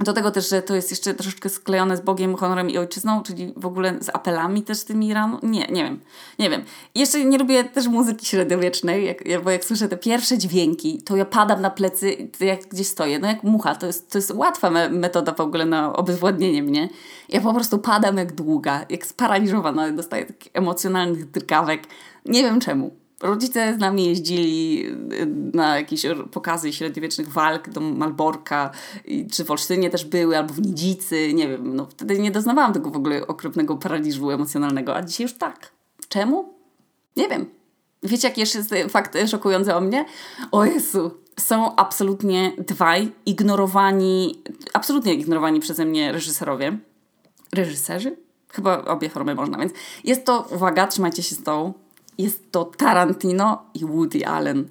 Do 0.00 0.12
tego 0.12 0.30
też, 0.30 0.50
że 0.50 0.62
to 0.62 0.74
jest 0.74 0.90
jeszcze 0.90 1.14
troszeczkę 1.14 1.48
sklejone 1.48 1.96
z 1.96 2.00
Bogiem, 2.00 2.34
honorem 2.34 2.70
i 2.70 2.78
ojczyzną, 2.78 3.22
czyli 3.22 3.52
w 3.56 3.66
ogóle 3.66 3.94
z 4.00 4.08
apelami 4.08 4.62
też 4.62 4.84
tymi 4.84 5.14
rano. 5.14 5.40
Nie, 5.42 5.66
nie 5.66 5.84
wiem. 5.84 6.00
Nie 6.38 6.50
wiem. 6.50 6.64
jeszcze 6.94 7.24
nie 7.24 7.38
lubię 7.38 7.64
też 7.64 7.86
muzyki 7.88 8.26
średniowiecznej, 8.26 9.06
jak, 9.06 9.44
bo 9.44 9.50
jak 9.50 9.64
słyszę 9.64 9.88
te 9.88 9.96
pierwsze 9.96 10.38
dźwięki, 10.38 11.02
to 11.02 11.16
ja 11.16 11.24
padam 11.24 11.60
na 11.60 11.70
plecy, 11.70 12.30
jak 12.40 12.66
gdzieś 12.68 12.86
stoję. 12.86 13.18
No 13.18 13.28
jak 13.28 13.42
mucha. 13.42 13.74
To 13.74 13.86
jest, 13.86 14.10
to 14.10 14.18
jest 14.18 14.30
łatwa 14.30 14.70
me 14.70 14.90
metoda 14.90 15.32
w 15.32 15.40
ogóle 15.40 15.66
na 15.66 15.92
obezwładnienie 15.92 16.62
mnie. 16.62 16.88
Ja 17.28 17.40
po 17.40 17.54
prostu 17.54 17.78
padam 17.78 18.16
jak 18.16 18.32
długa, 18.32 18.86
jak 18.88 19.06
sparaliżowana. 19.06 19.92
Dostaję 19.92 20.26
takich 20.26 20.50
emocjonalnych 20.54 21.30
drgawek. 21.30 21.82
Nie 22.24 22.42
wiem 22.42 22.60
czemu. 22.60 23.05
Rodzice 23.20 23.74
z 23.74 23.78
nami 23.78 24.04
jeździli 24.04 24.86
y, 24.86 25.26
na 25.54 25.76
jakieś 25.76 26.06
pokazy 26.32 26.72
średniowiecznych 26.72 27.32
walk 27.32 27.70
do 27.70 27.80
Malborka, 27.80 28.70
czy 29.32 29.44
w 29.44 29.50
Olsztynie 29.50 29.90
też 29.90 30.04
były, 30.04 30.38
albo 30.38 30.54
w 30.54 30.62
Nidzicy, 30.62 31.34
nie 31.34 31.48
wiem. 31.48 31.76
No, 31.76 31.86
wtedy 31.90 32.18
nie 32.18 32.30
doznawałam 32.30 32.72
tego 32.72 32.90
w 32.90 32.96
ogóle 32.96 33.26
okropnego 33.26 33.76
paraliżu 33.76 34.30
emocjonalnego, 34.30 34.96
a 34.96 35.02
dzisiaj 35.02 35.24
już 35.24 35.34
tak. 35.34 35.72
Czemu? 36.08 36.54
Nie 37.16 37.28
wiem. 37.28 37.46
Wiecie, 38.02 38.28
jaki 38.28 38.40
jeszcze 38.40 38.58
jest 38.58 38.74
fakt 38.92 39.18
szokujący 39.30 39.74
o 39.74 39.80
mnie? 39.80 40.04
O 40.52 40.64
Jezu, 40.64 41.10
są 41.40 41.76
absolutnie 41.76 42.52
dwaj 42.58 43.12
ignorowani, 43.26 44.42
absolutnie 44.72 45.14
ignorowani 45.14 45.60
przeze 45.60 45.84
mnie 45.84 46.12
reżyserowie. 46.12 46.78
Reżyserzy? 47.52 48.16
Chyba 48.48 48.84
obie 48.84 49.10
formy 49.10 49.34
można, 49.34 49.58
więc 49.58 49.72
jest 50.04 50.24
to, 50.24 50.48
uwaga, 50.50 50.86
trzymajcie 50.86 51.22
się 51.22 51.34
z 51.34 51.42
tą 51.42 51.72
jest 52.18 52.52
to 52.52 52.64
Tarantino 52.64 53.62
i 53.74 53.84
Woody 53.84 54.26
Allen. 54.26 54.68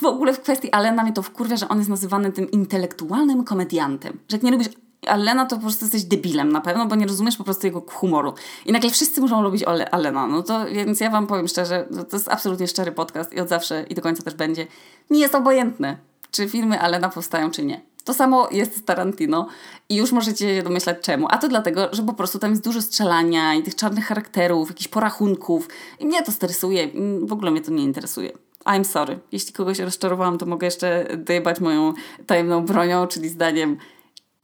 W 0.00 0.04
ogóle 0.04 0.34
w 0.34 0.40
kwestii 0.40 0.72
Allena 0.72 1.02
mnie 1.02 1.12
to 1.12 1.22
wkurwia, 1.22 1.56
że 1.56 1.68
on 1.68 1.78
jest 1.78 1.90
nazywany 1.90 2.32
tym 2.32 2.50
intelektualnym 2.50 3.44
komediantem. 3.44 4.18
Że 4.28 4.36
jak 4.36 4.42
nie 4.42 4.50
lubisz 4.50 4.68
Allena, 5.06 5.46
to 5.46 5.56
po 5.56 5.62
prostu 5.62 5.84
jesteś 5.84 6.04
debilem 6.04 6.52
na 6.52 6.60
pewno, 6.60 6.86
bo 6.86 6.96
nie 6.96 7.06
rozumiesz 7.06 7.36
po 7.36 7.44
prostu 7.44 7.66
jego 7.66 7.80
humoru. 7.80 8.34
I 8.66 8.72
nagle 8.72 8.90
wszyscy 8.90 9.20
muszą 9.20 9.42
lubić 9.42 9.62
Allena. 9.90 10.26
No 10.26 10.42
to 10.42 10.66
więc 10.66 11.00
ja 11.00 11.10
wam 11.10 11.26
powiem 11.26 11.48
szczerze, 11.48 11.88
to 12.10 12.16
jest 12.16 12.28
absolutnie 12.28 12.68
szczery 12.68 12.92
podcast 12.92 13.32
i 13.32 13.40
od 13.40 13.48
zawsze 13.48 13.84
i 13.90 13.94
do 13.94 14.02
końca 14.02 14.22
też 14.22 14.34
będzie. 14.34 14.66
Mi 15.10 15.18
jest 15.18 15.34
obojętne, 15.34 15.96
czy 16.30 16.48
filmy 16.48 16.80
Allena 16.80 17.08
powstają, 17.08 17.50
czy 17.50 17.64
nie. 17.64 17.80
To 18.04 18.14
samo 18.14 18.48
jest 18.50 18.76
z 18.76 18.84
Tarantino 18.84 19.46
i 19.88 19.96
już 19.96 20.12
możecie 20.12 20.62
domyślać 20.62 20.96
czemu. 21.02 21.26
A 21.30 21.38
to 21.38 21.48
dlatego, 21.48 21.88
że 21.92 22.02
po 22.02 22.12
prostu 22.12 22.38
tam 22.38 22.50
jest 22.50 22.64
dużo 22.64 22.82
strzelania 22.82 23.54
i 23.54 23.62
tych 23.62 23.74
czarnych 23.74 24.06
charakterów, 24.06 24.68
jakichś 24.68 24.88
porachunków 24.88 25.68
i 26.00 26.06
mnie 26.06 26.22
to 26.22 26.32
stresuje. 26.32 26.88
W 27.22 27.32
ogóle 27.32 27.50
mnie 27.50 27.60
to 27.60 27.70
nie 27.70 27.84
interesuje. 27.84 28.32
I'm 28.64 28.84
sorry. 28.84 29.18
Jeśli 29.32 29.52
kogoś 29.52 29.78
rozczarowałam, 29.78 30.38
to 30.38 30.46
mogę 30.46 30.66
jeszcze 30.66 31.16
dojebać 31.16 31.60
moją 31.60 31.92
tajemną 32.26 32.64
bronią, 32.64 33.06
czyli 33.06 33.28
zdaniem 33.28 33.76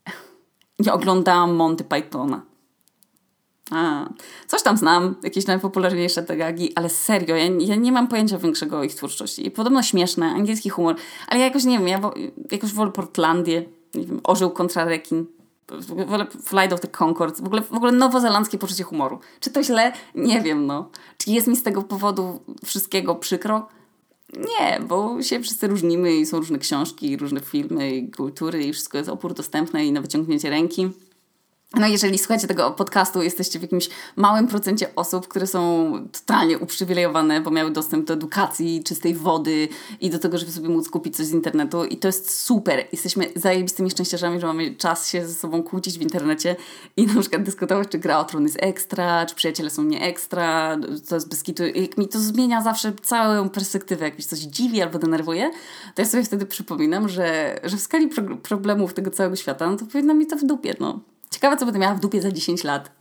nie 0.79 0.93
oglądałam 0.93 1.55
Monty 1.55 1.83
Pythona. 1.83 2.48
A, 3.71 4.09
coś 4.47 4.63
tam 4.63 4.77
znam, 4.77 5.15
jakieś 5.23 5.47
najpopularniejsze 5.47 6.23
te 6.23 6.37
gagi, 6.37 6.75
ale 6.75 6.89
serio, 6.89 7.35
ja, 7.35 7.45
ja, 7.45 7.75
nie 7.75 7.91
mam 7.91 8.07
pojęcia 8.07 8.37
większego 8.37 8.79
o 8.79 8.83
ich 8.83 8.95
twórczości. 8.95 9.47
I 9.47 9.51
podobno 9.51 9.83
śmieszne, 9.83 10.25
angielski 10.25 10.69
humor, 10.69 10.95
ale 11.27 11.39
ja 11.39 11.45
jakoś 11.45 11.63
nie 11.63 11.77
wiem, 11.79 11.87
ja 11.87 12.01
jakoś 12.51 12.73
wolę 12.73 12.91
Portlandię, 12.91 13.65
nie 13.95 14.05
wiem, 14.05 14.19
Orzeł 14.23 14.51
kontra 14.51 14.85
rekin, 14.85 15.25
wolę 16.07 16.25
Flight 16.43 16.73
of 16.73 16.79
the 16.79 16.87
Concord, 16.87 17.41
w 17.41 17.45
ogóle, 17.45 17.61
w 17.61 17.73
ogóle 17.73 17.91
nowozelandzkie 17.91 18.57
poczucie 18.57 18.83
humoru. 18.83 19.19
Czy 19.39 19.51
to 19.51 19.63
źle? 19.63 19.93
Nie 20.15 20.41
wiem, 20.41 20.65
no. 20.65 20.89
Czy 21.17 21.31
jest 21.31 21.47
mi 21.47 21.55
z 21.55 21.63
tego 21.63 21.81
powodu 21.81 22.39
wszystkiego 22.65 23.15
przykro? 23.15 23.67
Nie, 24.37 24.79
bo 24.87 25.21
się 25.23 25.39
wszyscy 25.39 25.67
różnimy 25.67 26.15
i 26.15 26.25
są 26.25 26.37
różne 26.37 26.59
książki, 26.59 27.17
różne 27.17 27.39
filmy 27.39 27.95
i 27.95 28.11
kultury 28.11 28.63
i 28.63 28.73
wszystko 28.73 28.97
jest 28.97 29.09
opór 29.09 29.33
dostępne 29.33 29.85
i 29.85 29.91
na 29.91 30.01
wyciągnięcie 30.01 30.49
ręki. 30.49 30.89
No 31.75 31.87
jeżeli 31.87 32.17
słuchacie 32.17 32.47
tego 32.47 32.71
podcastu, 32.71 33.21
jesteście 33.21 33.59
w 33.59 33.61
jakimś 33.61 33.89
małym 34.15 34.47
procencie 34.47 34.95
osób, 34.95 35.27
które 35.27 35.47
są 35.47 35.91
totalnie 36.11 36.59
uprzywilejowane, 36.59 37.41
bo 37.41 37.51
miały 37.51 37.71
dostęp 37.71 38.05
do 38.05 38.13
edukacji, 38.13 38.83
czystej 38.83 39.15
wody 39.15 39.67
i 40.01 40.09
do 40.09 40.19
tego, 40.19 40.37
żeby 40.37 40.51
sobie 40.51 40.69
móc 40.69 40.89
kupić 40.89 41.15
coś 41.15 41.25
z 41.25 41.31
internetu 41.31 41.85
i 41.85 41.97
to 41.97 42.07
jest 42.07 42.41
super. 42.41 42.87
Jesteśmy 42.91 43.31
zajebistymi 43.35 43.91
szczęściarzami, 43.91 44.39
że 44.39 44.47
mamy 44.47 44.75
czas 44.75 45.09
się 45.09 45.27
ze 45.27 45.33
sobą 45.33 45.63
kłócić 45.63 45.99
w 45.99 46.01
internecie 46.01 46.55
i 46.97 47.07
na 47.07 47.21
przykład 47.21 47.43
dyskutować, 47.43 47.87
czy 47.89 47.99
gra 47.99 48.19
o 48.19 48.23
tron 48.23 48.43
jest 48.43 48.57
ekstra, 48.59 49.25
czy 49.25 49.35
przyjaciele 49.35 49.69
są 49.69 49.83
nie 49.83 50.01
ekstra, 50.01 50.77
to 51.09 51.15
jest 51.15 51.29
bez. 51.29 51.43
Jak 51.75 51.97
mi 51.97 52.07
to 52.07 52.19
zmienia 52.19 52.61
zawsze 52.61 52.93
całą 53.01 53.49
perspektywę, 53.49 54.05
jak 54.05 54.17
mi 54.17 54.23
coś 54.23 54.39
dziwi 54.39 54.81
albo 54.81 54.99
denerwuje, 54.99 55.51
to 55.95 56.01
ja 56.01 56.07
sobie 56.07 56.23
wtedy 56.23 56.45
przypominam, 56.45 57.09
że, 57.09 57.59
że 57.63 57.77
w 57.77 57.81
skali 57.81 58.07
pro 58.07 58.37
problemów 58.37 58.93
tego 58.93 59.11
całego 59.11 59.35
świata, 59.35 59.69
no 59.69 59.77
to 59.77 59.85
powinno 59.85 60.13
mi 60.13 60.27
to 60.27 60.35
w 60.35 60.43
dupie, 60.43 60.75
no. 60.79 60.99
Ciekawe, 61.39 61.57
co 61.57 61.65
będę 61.65 61.79
miała 61.79 61.95
w 61.95 61.99
dupie 61.99 62.21
za 62.21 62.31
10 62.31 62.63
lat. 62.63 62.91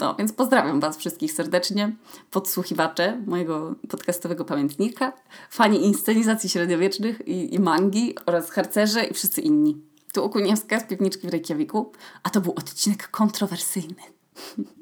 No, 0.00 0.14
więc 0.14 0.32
pozdrawiam 0.32 0.80
Was 0.80 0.96
wszystkich 0.96 1.32
serdecznie, 1.32 1.96
podsłuchiwacze 2.30 3.22
mojego 3.26 3.74
podcastowego 3.88 4.44
pamiętnika, 4.44 5.12
fani 5.50 5.84
inscenizacji 5.84 6.50
średniowiecznych 6.50 7.28
i, 7.28 7.54
i 7.54 7.58
mangi 7.58 8.14
oraz 8.26 8.50
harcerze 8.50 9.04
i 9.04 9.14
wszyscy 9.14 9.40
inni. 9.40 9.80
Tu 10.12 10.24
Okuniewska 10.24 10.80
z 10.80 10.84
piwniczki 10.84 11.26
w 11.26 11.30
Reykjaviku, 11.30 11.92
a 12.22 12.30
to 12.30 12.40
był 12.40 12.52
odcinek 12.52 13.08
kontrowersyjny. 13.10 14.02